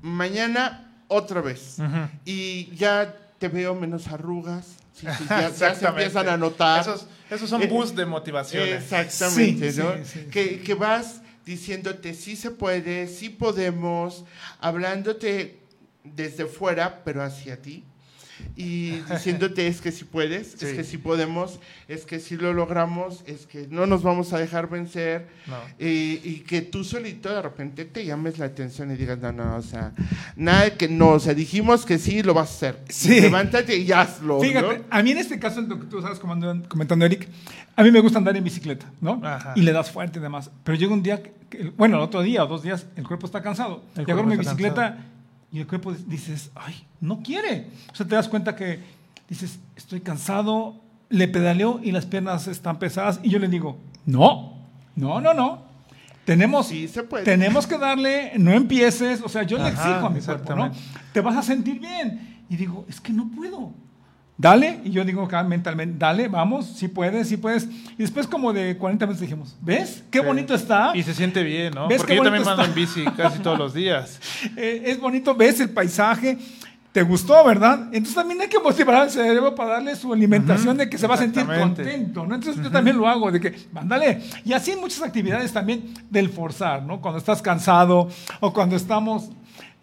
[0.00, 1.76] mañana otra vez.
[1.78, 2.08] Ujú.
[2.24, 6.80] Y ya te veo menos arrugas, sí, sí, ya, ya se empiezan a notar.
[6.80, 8.66] Esos, esos son Eh, boosts de motivación.
[8.66, 9.92] Exactamente, Sí, ¿no?
[9.96, 11.20] sí, sí, que, que vas
[11.50, 14.24] diciéndote sí se puede, sí podemos,
[14.60, 15.58] hablándote
[16.04, 17.82] desde fuera, pero hacia ti.
[18.56, 20.76] Y diciéndote es que sí puedes, es Sí.
[20.76, 24.68] que sí podemos, es que sí lo logramos, es que no nos vamos a dejar
[24.68, 25.28] vencer.
[25.46, 25.56] No.
[25.78, 29.56] Y, y que tú solito de repente te llames la atención y digas, no, no,
[29.56, 29.92] o sea,
[30.36, 32.78] nada de que no, o sea, dijimos que sí, lo vas a hacer.
[32.88, 33.20] Sí.
[33.20, 34.40] Levántate y hazlo.
[34.40, 34.84] Fíjate, ¿no?
[34.90, 37.28] a mí en este caso, lo que tú estabas comentando, Eric,
[37.76, 39.20] a mí me gusta andar en bicicleta, ¿no?
[39.24, 39.52] Ajá.
[39.56, 40.50] Y le das fuerte y demás.
[40.64, 43.40] Pero llega un día, que- bueno, el otro día o dos días, el cuerpo está
[43.42, 43.82] cansado.
[43.96, 44.98] El y agarro mi bicicleta
[45.52, 47.68] y el cuerpo dices, ay, no quiere.
[47.92, 48.80] O sea, te das cuenta que
[49.28, 53.20] dices, estoy cansado, le pedaleo y las piernas están pesadas.
[53.22, 54.54] Y yo le digo, no,
[54.96, 55.70] no, no, no.
[56.24, 57.24] Tenemos, Sí se puede.
[57.24, 59.20] tenemos que darle, no empieces.
[59.22, 60.70] O sea, yo le exijo a mi cuerpo, ¿no?
[61.12, 62.44] Te vas a sentir bien.
[62.48, 63.72] Y digo, es que no puedo.
[64.40, 67.64] Dale, y yo digo acá mentalmente, dale, vamos, si puedes, si puedes.
[67.64, 70.02] Y después como de 40 minutos dijimos, ¿ves?
[70.10, 70.24] Qué Sí.
[70.24, 70.92] bonito está.
[70.94, 71.86] Y se siente bien, ¿no?
[71.88, 74.18] ¿Ves Porque qué yo también mando en bici casi todos los días.
[74.56, 76.38] Eh, es bonito, ves el paisaje,
[76.92, 77.82] te gustó, ¿verdad?
[77.92, 81.14] Entonces también hay que motivar al cerebro para darle su alimentación de que se va
[81.14, 82.34] a sentir contento, ¿no?
[82.34, 84.20] Entonces yo también lo hago, de que, mándale.
[84.44, 87.00] Y así muchas actividades también del forzar, ¿no?
[87.00, 88.08] Cuando estás cansado
[88.40, 89.30] o cuando estamos,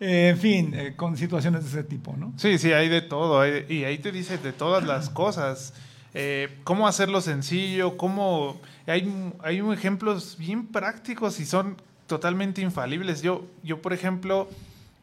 [0.02, 2.34] eh, en fin, eh, con situaciones de ese tipo, ¿no?
[2.36, 3.40] Sí, sí, hay de todo.
[3.40, 5.74] hay- y ahí te dice de todas las cosas.
[6.14, 8.60] Eh, cómo hacerlo sencillo, cómo...
[8.86, 11.76] Hay, hay ejemplos bien prácticos y son
[12.08, 13.22] totalmente infalibles.
[13.22, 14.50] Yo, yo, por ejemplo,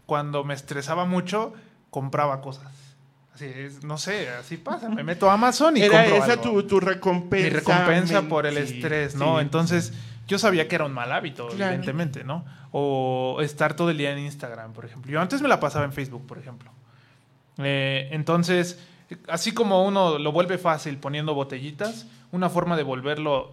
[0.07, 1.53] cuando me estresaba mucho,
[1.95, 2.67] compraba cosas.
[3.33, 4.89] Así es, no sé, así pasa.
[4.89, 6.43] Me meto a Amazon y Era compro esa algo.
[6.43, 7.45] tu, tu recompensa.
[7.49, 9.37] mi recompensa por el sí, estrés, ¿no?
[9.37, 9.43] sí.
[9.43, 9.93] Entonces,
[10.27, 11.67] yo sabía que era un mal hábito, Claro.
[11.75, 12.45] evidentemente, ¿no?
[12.73, 15.13] O estar todo el día en Instagram, por ejemplo.
[15.13, 16.71] Yo antes me la pasaba en Facebook, por ejemplo.
[17.59, 18.81] Eh, entonces,
[19.29, 23.53] así como uno lo vuelve fácil poniendo botellitas, una forma de volverlo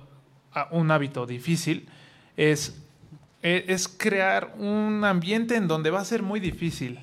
[0.54, 1.88] a un hábito difícil
[2.38, 2.82] es,
[3.44, 7.00] eh, es crear un ambiente en donde va a ser muy difícil.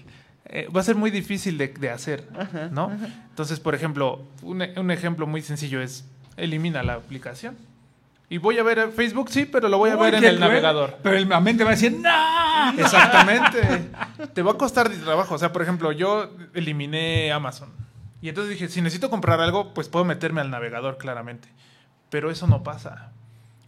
[0.49, 2.26] Eh, va a ser muy difícil de, de hacer,
[2.70, 2.90] ¿no?
[3.30, 6.05] Entonces, por ejemplo, un, un ejemplo muy sencillo es
[6.36, 7.57] elimina la aplicación.
[8.30, 10.40] Y voy a ver Facebook, sí, pero lo voy a Uy, ver en el cruel.
[10.40, 10.99] navegador.
[11.03, 12.78] Pero la mente va a decir, ¡No!
[12.78, 13.88] Exactamente.
[14.34, 15.34] Te va a costar trabajo.
[15.34, 17.70] O sea, por ejemplo, yo eliminé Amazon.
[18.20, 21.49] Y entonces dije, si necesito comprar algo, pues puedo meterme al navegador, claramente.
[22.11, 23.12] Pero eso no pasa.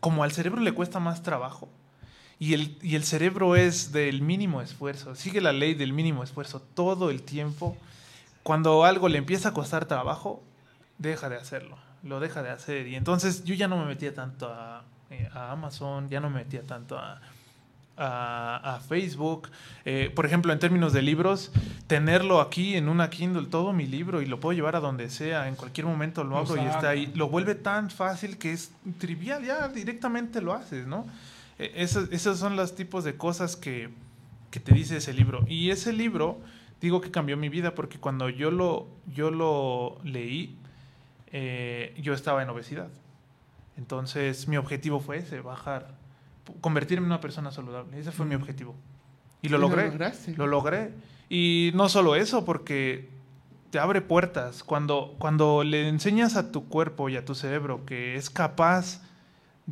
[0.00, 1.70] Como al cerebro le cuesta más trabajo.
[2.40, 5.14] Y el, y el cerebro es del mínimo esfuerzo.
[5.14, 7.76] Sigue la ley del mínimo esfuerzo todo el tiempo.
[8.42, 10.42] Cuando algo le empieza a costar trabajo,
[10.96, 11.76] deja de hacerlo.
[12.02, 12.88] Lo deja de hacer.
[12.88, 16.36] Y entonces yo ya no me metía tanto a, eh, a Amazon, ya no me
[16.36, 17.20] metía tanto a,
[17.98, 19.50] a, a Facebook.
[19.84, 21.52] Eh, por ejemplo, en términos de libros,
[21.86, 25.46] tenerlo aquí en una Kindle, todo mi libro, y lo puedo llevar a donde sea,
[25.46, 27.12] en cualquier momento lo abro y está ahí.
[27.14, 31.06] Lo vuelve tan fácil que es trivial, ya directamente lo haces, ¿no?
[31.60, 33.90] Eh, esos, esos son los tipos de cosas que,
[34.50, 35.44] que te dice ese libro.
[35.46, 36.40] Y ese libro,
[36.80, 40.56] digo que cambió mi vida porque cuando yo lo, yo lo leí,
[41.32, 42.88] eh, yo estaba en obesidad.
[43.76, 45.94] Entonces mi objetivo fue ese, bajar,
[46.62, 47.98] convertirme en una persona saludable.
[48.00, 48.74] Ese fue mi objetivo.
[49.42, 49.88] Y lo Y lo logré.
[49.88, 50.34] lograste.
[50.36, 50.92] Lo logré.
[51.28, 53.08] Y no solo eso, porque
[53.70, 54.64] te abre puertas.
[54.64, 59.02] Cuando, cuando le enseñas a tu cuerpo y a tu cerebro que es capaz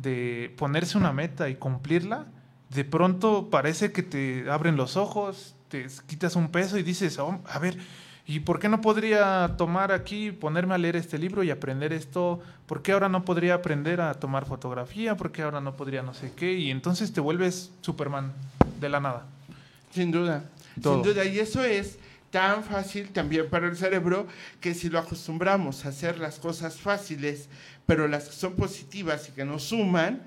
[0.01, 2.25] de ponerse una meta y cumplirla,
[2.69, 7.39] de pronto parece que te abren los ojos, te quitas un peso y dices, "Oh,
[7.45, 7.77] a ver,
[8.27, 12.39] ¿y por qué no podría tomar aquí, ponerme a leer este libro y aprender esto?
[12.67, 15.17] ¿Por qué ahora no podría aprender a tomar fotografía?
[15.17, 16.53] ¿Por qué ahora no podría no sé qué?
[16.53, 18.31] Y entonces te vuelves Superman
[18.79, 19.25] de la nada.
[19.91, 20.43] Sin duda,
[20.81, 21.03] Todo.
[21.03, 21.25] sin duda.
[21.25, 21.97] Y eso es
[22.31, 24.27] tan fácil también para el cerebro
[24.59, 27.49] que si lo acostumbramos a hacer las cosas fáciles,
[27.85, 30.21] pero las que son positivas y que nos suman,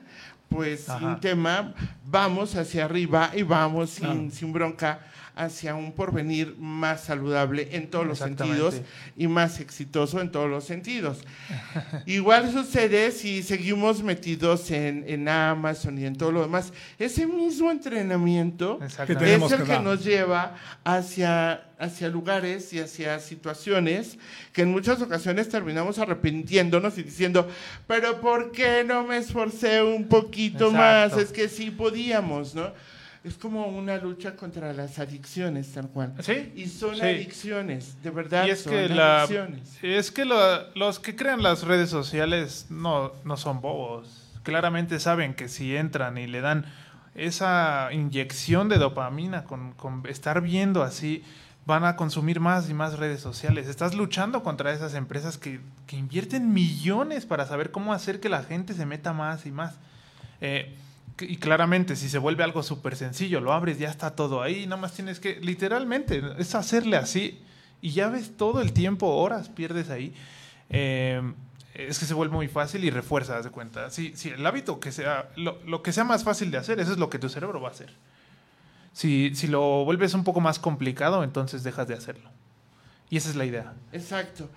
[0.48, 0.98] pues Ajá.
[0.98, 1.74] sin tema,
[2.04, 5.00] vamos hacia arriba y vamos sin, sin bronca
[5.34, 8.82] hacia un porvenir más saludable en todos los sentidos
[9.16, 11.18] y más exitoso en todos los sentidos.
[12.06, 16.72] Igual sucede si seguimos metidos en, en Amazon y en todo lo demás.
[16.98, 20.54] Ese mismo entrenamiento es el que nos lleva
[20.84, 24.18] hacia, hacia lugares y hacia situaciones
[24.52, 27.48] que en muchas ocasiones terminamos arrepintiéndonos y diciendo,
[27.86, 31.16] pero ¿por qué no me esforcé un poquito más?
[31.16, 32.72] Es que sí podíamos, ¿no?
[33.24, 36.12] Es como una lucha contra las adicciones, tal cual.
[36.20, 36.52] ¿Sí?
[36.56, 37.02] Y son Sí.
[37.02, 38.46] adicciones, de verdad.
[38.46, 39.28] Y es son que, la,
[39.82, 44.08] es que lo- los que crean las redes sociales no, no son bobos.
[44.42, 46.66] Claramente saben que si entran y le dan
[47.14, 51.22] esa inyección de dopamina con, con estar viendo así,
[51.64, 53.68] van a consumir más y más redes sociales.
[53.68, 58.42] Estás luchando contra esas empresas que, que invierten millones para saber cómo hacer que la
[58.42, 59.74] gente se meta más y más.
[60.40, 60.74] Eh,
[61.22, 64.80] y claramente, si se vuelve algo súper sencillo, lo abres, ya está todo ahí, nada
[64.80, 67.40] más tienes que, literalmente, es hacerle así
[67.80, 70.14] y ya ves todo el tiempo, horas pierdes ahí.
[70.70, 71.20] Eh,
[71.74, 73.90] es que se vuelve muy fácil y refuerza, de cuenta.
[73.90, 76.92] Si, si el hábito que sea, lo, lo que sea más fácil de hacer, eso
[76.92, 77.92] es lo que tu cerebro va a hacer.
[78.92, 82.28] Si, si lo vuelves un poco más complicado, entonces dejas de hacerlo.
[83.08, 83.72] Y esa es la idea.
[83.92, 84.48] Exacto.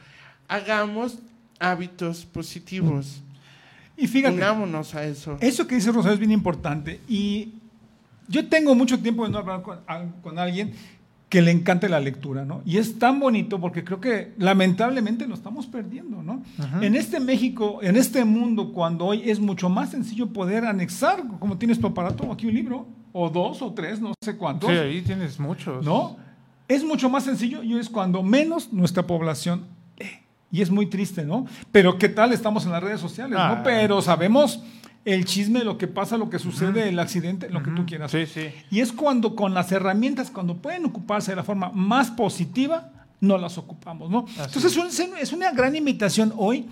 [0.47, 1.19] Hagamos
[1.59, 3.21] hábitos positivos.
[3.97, 5.37] Y fíjate, Unámonos a eso.
[5.39, 6.99] eso que dice Rosario es bien importante.
[7.07, 7.53] Y
[8.27, 10.73] yo tengo mucho tiempo de no hablar con, alguien
[11.29, 12.61] que le encante la lectura, ¿no?
[12.65, 16.43] Y es tan bonito porque creo que lamentablemente lo estamos perdiendo, ¿no?
[16.81, 21.57] En este México, en este mundo, cuando hoy es mucho más sencillo poder anexar, como
[21.57, 24.69] tienes tu aparato, aquí un libro, o dos, o tres, no sé cuántos.
[24.69, 25.85] Sí, ahí tienes muchos.
[25.85, 26.17] ¿no?
[26.67, 29.65] Es mucho más sencillo y es cuando menos nuestra población.
[30.51, 31.45] Y es muy triste, ¿no?
[31.71, 33.55] Pero ¿qué tal estamos en las redes sociales, Ah.
[33.57, 33.63] no?
[33.63, 34.61] Pero sabemos
[35.03, 38.11] el chisme, lo que pasa, lo que sucede, el accidente, lo que tú quieras.
[38.11, 38.47] Sí, sí.
[38.71, 42.91] Y es cuando con las herramientas, cuando pueden ocuparse de la forma más positiva,
[43.21, 44.25] no las ocupamos, ¿no?
[44.29, 46.65] Entonces es, un- es una gran invitación hoy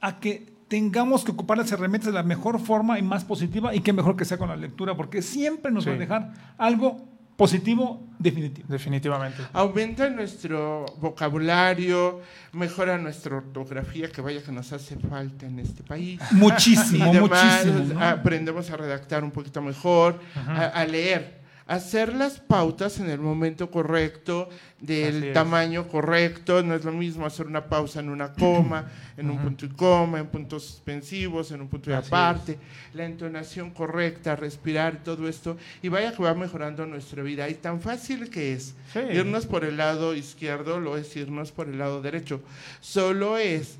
[0.00, 3.80] a que tengamos que ocupar las herramientas de la mejor forma y más positiva y
[3.80, 7.04] que mejor que sea con la lectura, porque siempre nos va a dejar algo
[7.36, 8.66] positivo definitivo.
[8.68, 9.42] Definitivamente.
[9.52, 12.20] Aumenta nuestro vocabulario,
[12.52, 16.20] mejora nuestra ortografía, que vaya que nos hace falta en este país.
[16.30, 18.00] Y Muchísimo, demás, muchísimo.
[18.00, 18.06] ¿no?
[18.06, 21.35] aprendemos a redactar un poquito mejor, a, a leer,
[21.66, 24.48] hacer las pautas en el momento correcto,
[24.80, 26.62] del tamaño correcto.
[26.62, 28.86] No es lo mismo hacer una pausa en una coma,
[29.16, 32.58] en un punto y coma, en puntos suspensivos, en un punto y Así aparte,
[32.94, 35.56] la entonación correcta, respirar, todo esto.
[35.82, 37.48] Y vaya que va mejorando nuestra vida.
[37.48, 38.74] Y tan fácil que es.
[38.92, 39.00] Sí.
[39.12, 42.42] Irnos por el lado izquierdo, lo es irnos por el lado derecho.
[42.80, 43.78] Solo es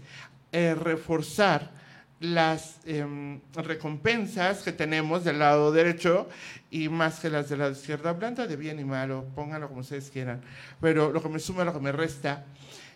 [0.53, 1.76] eh, reforzar
[2.21, 6.29] las em, recompensas que tenemos del lado derecho
[6.71, 10.11] y más que las del lado izquierdo, hablando de bien y malo, pónganlo como ustedes
[10.11, 10.41] quieran,
[10.81, 12.45] pero lo que me suma, lo que me resta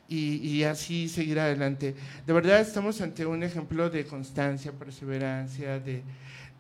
[0.08, 1.94] y, y así seguir adelante.
[2.26, 6.02] De verdad estamos ante un ejemplo de constancia, perseverancia, de,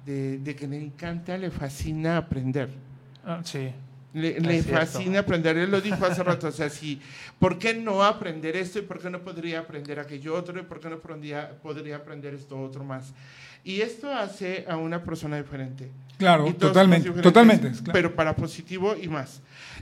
[0.04, 2.68] de, de que le encanta, le fascina aprender.
[3.24, 3.72] Ah, sí.
[4.12, 7.00] Le, le fascina aprender, él lo dijo hace rato, o sea, sí,
[7.38, 10.80] ¿por qué no aprender esto y por qué no podría aprender aquello otro y por
[10.80, 13.12] qué no podría, podría aprender esto otro más?
[13.64, 15.90] Y esto hace a una persona diferente.
[16.20, 17.70] Claro, totalmente, totalmente.
[17.70, 17.92] claro.
[17.92, 19.40] Pero para positivo y más.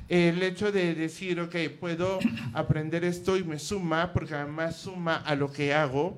[0.09, 2.21] El hecho de decir, ok, puedo
[2.55, 6.17] aprender esto y me suma, porque además suma a lo que hago,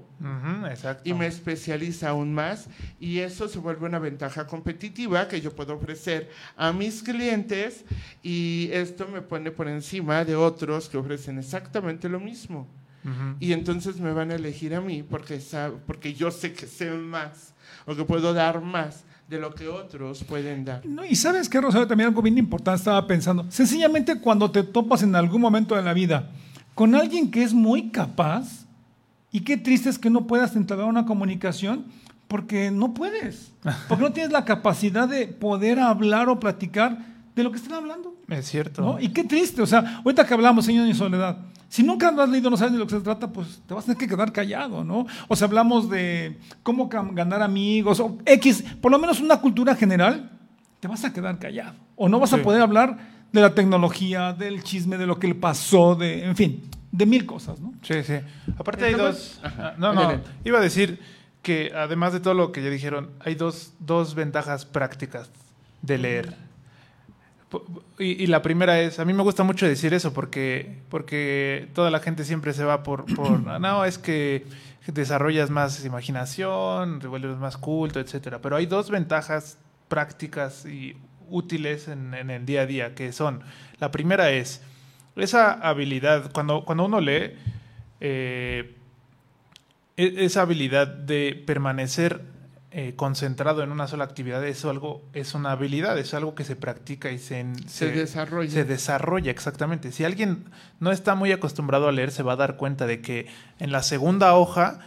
[0.70, 1.02] exacto.
[1.04, 2.68] y me especializa aún más
[3.00, 7.84] y eso se vuelve una ventaja competitiva que yo puedo ofrecer a mis clientes
[8.22, 12.68] y esto me pone por encima de otros que ofrecen exactamente lo mismo.
[13.40, 16.90] Y entonces me van a elegir a mí porque, sab- porque yo sé que sé
[16.90, 17.54] más
[17.86, 20.84] o que puedo dar más de lo que otros pueden dar.
[20.84, 23.46] No, y sabes qué, Rosario, también algo bien importante estaba pensando.
[23.48, 26.30] Sencillamente cuando te topas en algún momento de la vida
[26.74, 28.66] con alguien que es muy capaz,
[29.32, 31.84] y qué triste es que no puedas entablar una comunicación
[32.26, 33.52] porque no puedes,
[33.88, 36.98] porque no tienes la capacidad de poder hablar o platicar
[37.36, 38.14] de lo que están hablando.
[38.28, 38.82] Es cierto.
[38.82, 39.00] ¿no?
[39.00, 41.38] Y qué triste, o sea, ahorita que hablamos, señor de soledad,
[41.70, 43.84] si nunca lo has leído, no sabes de lo que se trata, pues te vas
[43.84, 45.06] a tener que quedar callado, ¿no?
[45.28, 50.30] O sea, hablamos de cómo ganar amigos, o X, por lo menos una cultura general,
[50.80, 51.74] te vas a quedar callado.
[51.96, 52.36] O no vas Sí.
[52.36, 52.98] a poder hablar
[53.32, 57.24] de la tecnología, del chisme, de lo que le pasó, de, en fin, de mil
[57.24, 57.72] cosas, ¿no?
[57.82, 58.14] Sí, sí.
[58.58, 59.38] Aparte hay dos...
[59.42, 60.20] Ajá, No, no.
[60.44, 60.98] Iba a decir
[61.40, 65.30] que además de todo lo que ya dijeron, hay dos, dos ventajas prácticas
[65.82, 66.34] de leer.
[67.98, 71.90] Y, y la primera es, a mí me gusta mucho decir eso porque, porque toda
[71.90, 74.46] la gente siempre se va por, por, no, es que
[74.86, 78.40] desarrollas más imaginación, te vuelves más culto, etcétera.
[78.40, 80.96] Pero hay dos ventajas prácticas y
[81.28, 83.40] útiles en, en el día a día, que son,
[83.78, 84.62] la primera es
[85.16, 87.32] esa habilidad, cuando, cuando uno lee,
[88.00, 88.76] eh,
[89.96, 92.22] e- esa habilidad de permanecer
[92.72, 96.54] eh, concentrado en una sola actividad es algo, es una habilidad, es algo que se
[96.56, 98.50] practica y se, Se desarrolla.
[98.50, 99.90] Se desarrolla, exactamente.
[99.92, 100.44] Si alguien
[100.78, 103.26] no está muy acostumbrado a leer, se va a dar cuenta de que
[103.58, 104.78] en la segunda hoja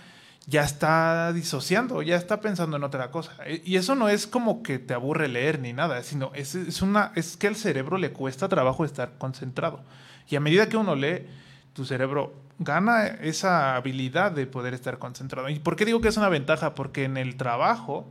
[0.46, 3.34] ya está disociando, ya está pensando en otra cosa.
[3.46, 6.82] E- Y eso no es como que te aburre leer ni nada, sino es, es,
[6.82, 9.82] una, es que al cerebro le cuesta trabajo estar concentrado.
[10.30, 11.26] Y a medida que uno lee,
[11.74, 12.34] tu cerebro
[12.64, 15.50] gana esa habilidad de poder estar concentrado.
[15.50, 16.76] ¿Y por qué digo que es una ventaja?
[16.76, 18.08] Porque en el trabajo,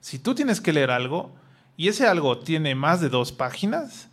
[0.00, 1.34] si tú tienes que leer algo
[1.76, 4.08] y ese algo tiene más de dos páginas,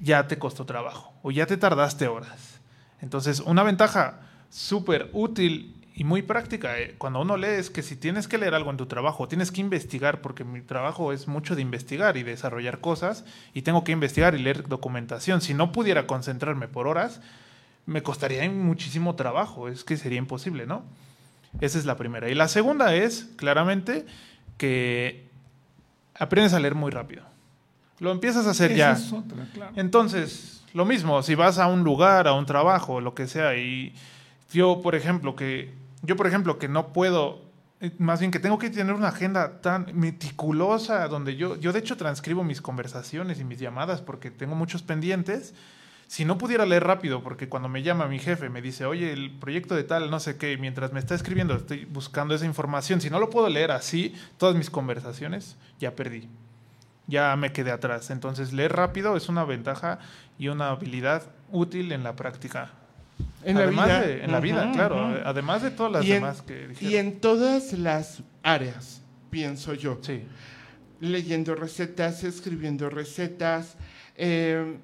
[0.00, 2.60] ya te costó trabajo o ya te tardaste horas.
[3.00, 7.96] Entonces, una ventaja súper útil y muy práctica eh, cuando uno lee es que si
[7.96, 11.54] tienes que leer algo en tu trabajo, tienes que investigar, porque mi trabajo es mucho
[11.54, 15.42] de investigar y desarrollar cosas, y tengo que investigar y leer documentación.
[15.42, 17.20] Si no pudiera concentrarme por horas,
[17.90, 20.84] me costaría muchísimo trabajo, es que sería imposible, ¿no?
[21.60, 22.30] Esa es la primera.
[22.30, 24.06] Y la segunda es, claramente,
[24.58, 25.28] que
[26.14, 27.24] aprendes a leer muy rápido.
[27.98, 28.92] Lo empiezas a hacer Esa ya.
[28.92, 29.72] es otra, claro.
[29.74, 33.92] Entonces, lo mismo, si vas a un lugar, a un trabajo, lo que sea, y
[34.52, 37.42] yo, por ejemplo, que yo, por ejemplo, que no puedo,
[37.80, 41.80] eh, más bien que tengo que tener una agenda tan meticulosa, donde yo, yo de
[41.80, 45.54] hecho transcribo mis conversaciones y mis llamadas porque tengo muchos pendientes.
[46.10, 49.30] Si no pudiera leer rápido, porque cuando me llama mi jefe, me dice, oye, el
[49.30, 53.00] proyecto de tal, no sé qué, y mientras me está escribiendo, estoy buscando esa información.
[53.00, 56.28] Si no lo puedo leer así, todas mis conversaciones, ya perdí
[57.06, 58.10] ya me quedé atrás.
[58.10, 59.98] Entonces, leer rápido es una ventaja
[60.38, 62.70] y una habilidad útil en la práctica.
[63.44, 64.00] En la Además vida.
[64.02, 65.16] de- en la vida, claro.
[65.24, 66.94] Además de todas las Y en- demás que Y dijeron.
[67.06, 69.98] en todas las áreas, pienso yo.
[70.02, 70.22] Sí.
[71.00, 73.76] Leyendo recetas, escribiendo recetas,
[74.16, 74.76] eh,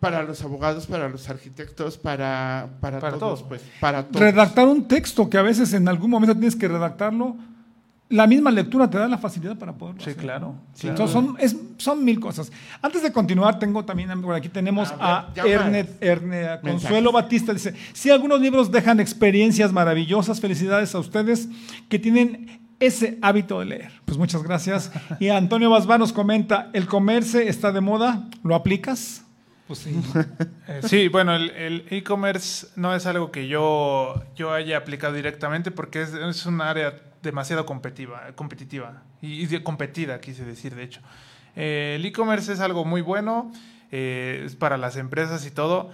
[0.00, 3.42] para los abogados, para los arquitectos, para, para, Para todos, todos.
[3.48, 4.20] pues, para todos.
[4.20, 7.36] Redactar un texto que a veces en algún momento tienes que redactarlo,
[8.10, 10.60] la misma lectura te da la facilidad para poderlo Sí, hacer, claro, ¿no?
[10.80, 10.88] claro.
[10.90, 12.50] Entonces son, es- son mil cosas.
[12.80, 15.66] Antes de continuar, tengo también, por aquí tenemos A ver, llamadas.
[15.66, 17.12] Erne, Erne- a Consuelo Mensajes.
[17.12, 17.52] Batista.
[17.52, 21.48] Dice, si algunos libros dejan experiencias maravillosas, felicidades a ustedes
[21.90, 23.92] que tienen ese hábito de leer.
[24.06, 24.90] Pues muchas gracias.
[25.20, 28.28] Y Antonio Basbar nos comenta, ¿el comerse está de moda?
[28.42, 29.22] ¿Lo aplicas?
[29.68, 30.00] Pues sí.
[30.66, 36.02] Eh, sí, bueno, el e-commerce no es algo que yo, yo haya aplicado directamente porque
[36.02, 41.00] es, es un área demasiado competitiva, competitiva y, y competida, quise decir, de hecho.
[41.54, 43.52] Eh, el e-commerce es algo muy bueno,
[43.90, 45.90] eh, para las empresas y todo.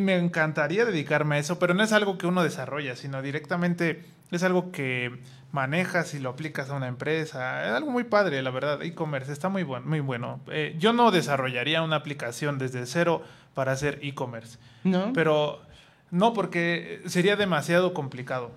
[0.00, 4.42] Me encantaría dedicarme a eso, pero no es algo que uno desarrolla, sino directamente es
[4.42, 5.20] algo que
[5.52, 7.66] manejas y lo aplicas a una empresa.
[7.66, 8.82] Es algo muy padre, la verdad.
[8.82, 9.86] E-commerce está muy bueno.
[9.86, 10.40] Muy bueno.
[10.50, 13.22] Eh, yo no desarrollaría una aplicación desde cero
[13.54, 15.12] para hacer e-commerce, ¿No?
[15.12, 15.62] pero
[16.10, 18.52] no porque sería demasiado complicado.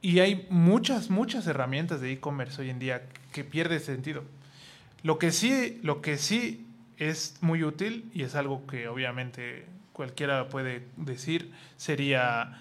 [0.00, 4.22] Y hay muchas, muchas herramientas de e-commerce hoy en día que pierde sentido.
[5.02, 6.66] Lo que sí, lo que sí
[6.98, 12.60] es muy útil y es algo que obviamente cualquiera puede decir sería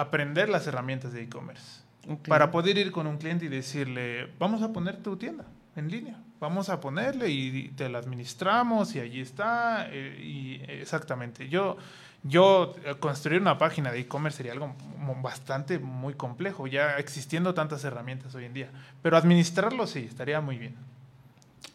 [0.00, 2.28] aprender las herramientas de e-commerce Ok.
[2.28, 5.44] para poder ir con un cliente y decirle vamos a poner tu tienda
[5.76, 11.48] en línea vamos a ponerle y te la administramos y allí está eh, y exactamente
[11.48, 11.76] yo
[12.22, 14.74] yo eh, construir una página de e-commerce sería algo
[15.22, 18.70] bastante muy complejo ya existiendo tantas herramientas hoy en día
[19.02, 20.74] pero administrarlo sí estaría muy bien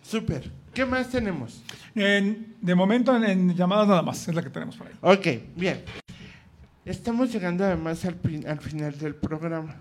[0.01, 0.51] Súper.
[0.73, 1.63] ¿Qué más tenemos?
[1.95, 4.93] En- de momento en, en llamadas nada más, es la que tenemos por ahí.
[5.01, 5.83] Ok, bien.
[6.85, 9.75] Estamos llegando además al, pin- al final del programa.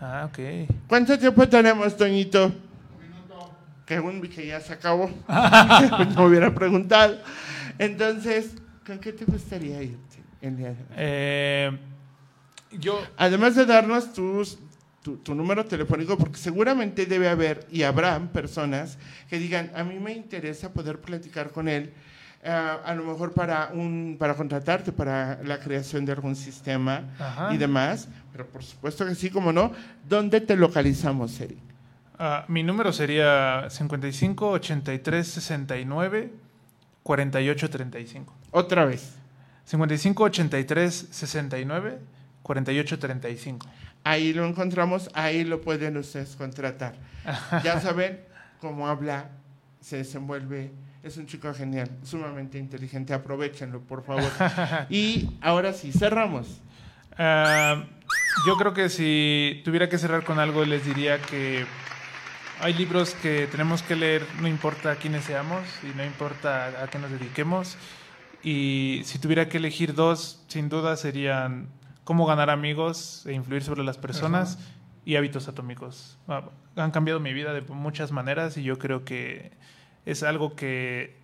[0.00, 2.52] ah ok ¿Cuánto tiempo tenemos, Toñito?
[3.86, 5.10] Que un que ya se acabó.
[6.14, 7.18] no hubiera preguntado.
[7.78, 8.54] Entonces,
[8.86, 10.22] ¿con qué te gustaría irte?
[10.40, 10.86] el día de hoy?
[10.96, 11.78] Eh,
[12.78, 14.58] yo Además de darnos tus
[15.02, 18.98] tu, tu número telefónico porque seguramente debe haber y habrán personas
[19.28, 21.92] que digan, a mí me interesa poder platicar con él,
[22.44, 27.54] a lo mejor para, un, para contratarte para la creación de algún sistema Ajá.
[27.54, 29.72] y demás, pero por supuesto que sí, como no,
[30.08, 31.58] ¿dónde te localizamos, Eric?
[32.18, 36.32] Ah, mi número sería 55 83 69
[37.02, 38.34] 48 35.
[38.50, 39.14] Otra vez.
[39.64, 41.98] 55 83 69
[42.42, 43.66] 48 35.
[44.04, 46.94] Ahí lo encontramos, ahí lo pueden ustedes contratar.
[47.64, 48.20] Ya saben
[48.60, 49.30] cómo habla,
[49.80, 50.72] se desenvuelve,
[51.02, 54.30] es un chico genial, sumamente inteligente, aprovechenlo, por favor.
[54.90, 56.60] Y ahora sí, cerramos.
[57.18, 57.84] Ah,
[58.46, 61.66] yo creo que si tuviera que cerrar con algo, les diría que
[62.60, 66.98] hay libros que tenemos que leer, no importa quiénes seamos y no importa a qué
[66.98, 67.76] nos dediquemos.
[68.44, 71.68] Y si tuviera que elegir dos, sin duda serían
[72.04, 74.58] Cómo ganar amigos e influir sobre las personas
[75.04, 76.18] y Hábitos atómicos.
[76.26, 79.52] Ah, Han cambiado mi vida de muchas maneras y yo creo que
[80.06, 81.16] es algo que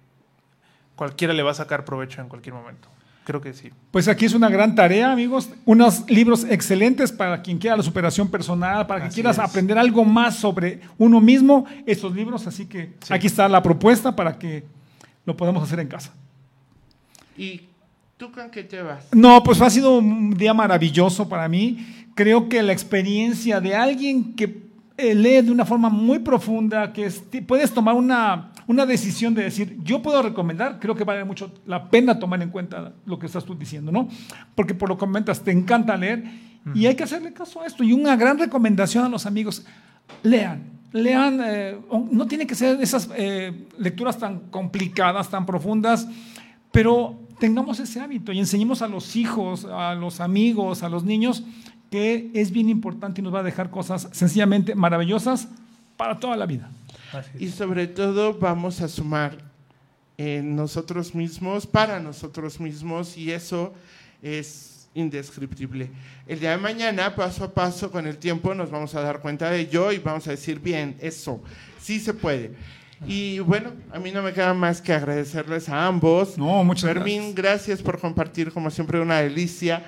[0.97, 2.89] cualquiera le va a sacar provecho en cualquier momento.
[3.25, 3.71] Creo que sí.
[3.91, 5.51] Pues aquí es una gran tarea, amigos.
[5.67, 9.45] Unos libros excelentes para quien quiera la superación personal, para que quieras es.
[9.45, 11.67] aprender algo más sobre uno mismo.
[11.85, 13.13] Estos libros, así que Sí.
[13.13, 14.65] aquí está la propuesta para que
[15.27, 16.15] lo podamos hacer en casa.
[17.37, 17.63] ¿Y
[18.17, 19.07] tú con qué te vas?
[19.13, 22.07] No, pues ha sido un día maravilloso para mí.
[22.15, 24.68] Creo que la experiencia de alguien que
[24.99, 29.45] eh, lee de una forma muy profunda, que es- puedes tomar una, una decisión de
[29.45, 33.27] decir, yo puedo recomendar, creo que vale mucho la pena tomar en cuenta lo que
[33.27, 34.09] estás tú diciendo, ¿no?
[34.55, 36.25] Porque por lo que comentas, te encanta leer
[36.75, 37.83] y hay que hacerle caso a esto.
[37.85, 39.65] Y una gran recomendación a los amigos,
[40.23, 40.77] lean.
[40.93, 41.79] Lean, eh,
[42.11, 46.09] no tiene que ser esas eh, lecturas tan complicadas, tan profundas,
[46.73, 51.45] pero tengamos ese hábito y enseñemos a los hijos, a los amigos, a los niños,
[51.91, 55.49] que es bien importante y nos va a dejar cosas sencillamente maravillosas
[55.97, 56.71] para toda la vida.
[57.39, 59.39] Y sobre todo vamos a sumar
[60.19, 63.73] en nosotros mismos, para nosotros mismos, y eso
[64.23, 65.91] es indescriptible.
[66.27, 69.51] El día de mañana, paso a paso, con el tiempo, nos vamos a dar cuenta
[69.51, 71.43] de ello y vamos a decir, bien, eso,
[71.81, 72.55] sí se puede.
[73.07, 76.37] Y bueno, a mí no me queda más que agradecerles a ambos.
[76.37, 77.81] No, muchas Fermín, gracias.
[77.81, 79.85] por compartir, como siempre, una delicia.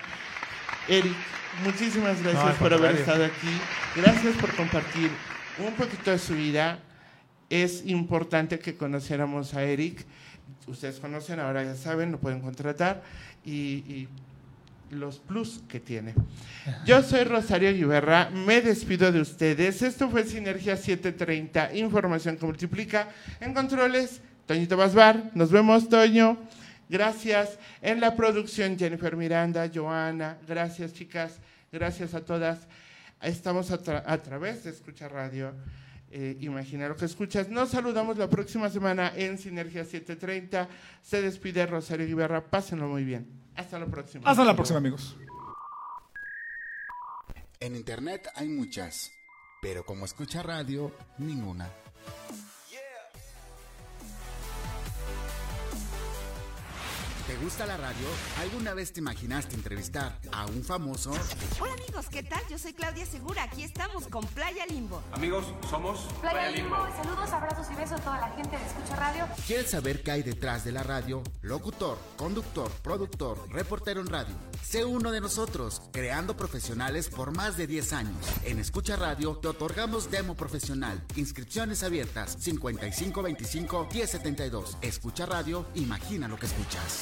[0.88, 1.16] Eric,
[1.64, 3.48] muchísimas gracias por haber estado aquí.
[3.96, 5.10] Gracias por compartir
[5.58, 6.78] un poquito de su vida.
[7.48, 10.04] Es importante que conociéramos a Eric.
[10.66, 13.02] Ustedes conocen, ahora ya saben, lo pueden contratar.
[13.44, 14.08] Y, y
[14.90, 16.14] los plus que tiene.
[16.84, 19.82] Yo soy Rosario Guiberra, me despido de ustedes.
[19.82, 23.08] Esto fue Sinergia 730, información que multiplica.
[23.40, 25.30] En controles, Toñito Basbar.
[25.34, 26.38] Nos vemos, Toño.
[26.90, 27.58] Gracias.
[27.80, 30.38] En la producción, Jennifer Miranda, Joana.
[30.46, 31.38] Gracias, chicas.
[31.72, 32.66] Gracias a todas.
[33.22, 35.54] Estamos a, tra- a través de Escucha Radio.
[36.10, 37.48] Eh, imagina lo que escuchas.
[37.48, 40.68] Nos saludamos la próxima semana en Sinergia 730.
[41.02, 42.44] Se despide Rosario Guiberra.
[42.50, 43.28] Pásenlo muy bien.
[43.54, 44.28] Hasta la próxima.
[44.28, 45.16] Hasta la próxima, amigos.
[47.60, 49.12] En internet hay muchas,
[49.62, 51.68] pero como escucha radio, ninguna.
[57.30, 58.08] ¿Te gusta la radio?
[58.40, 61.12] ¿Alguna vez te imaginaste entrevistar a un famoso?
[61.60, 62.40] Hola amigos, ¿qué tal?
[62.50, 63.44] Yo soy Claudia Segura.
[63.44, 65.00] Aquí estamos con Playa Limbo.
[65.12, 69.28] Amigos, somos Playa Limbo, saludos, abrazos y besos a toda la gente de Escucha Radio.
[69.46, 71.22] ¿Quieres saber qué hay detrás de la radio?
[71.42, 74.34] Locutor, conductor, productor, reportero en radio.
[74.64, 78.26] Sé uno de nosotros, creando profesionales por más de 10 años.
[78.42, 81.00] En Escucha Radio te otorgamos demo profesional.
[81.14, 84.78] Inscripciones abiertas 5525 1072.
[84.80, 86.98] Escucha Radio, imagina lo que escuchas.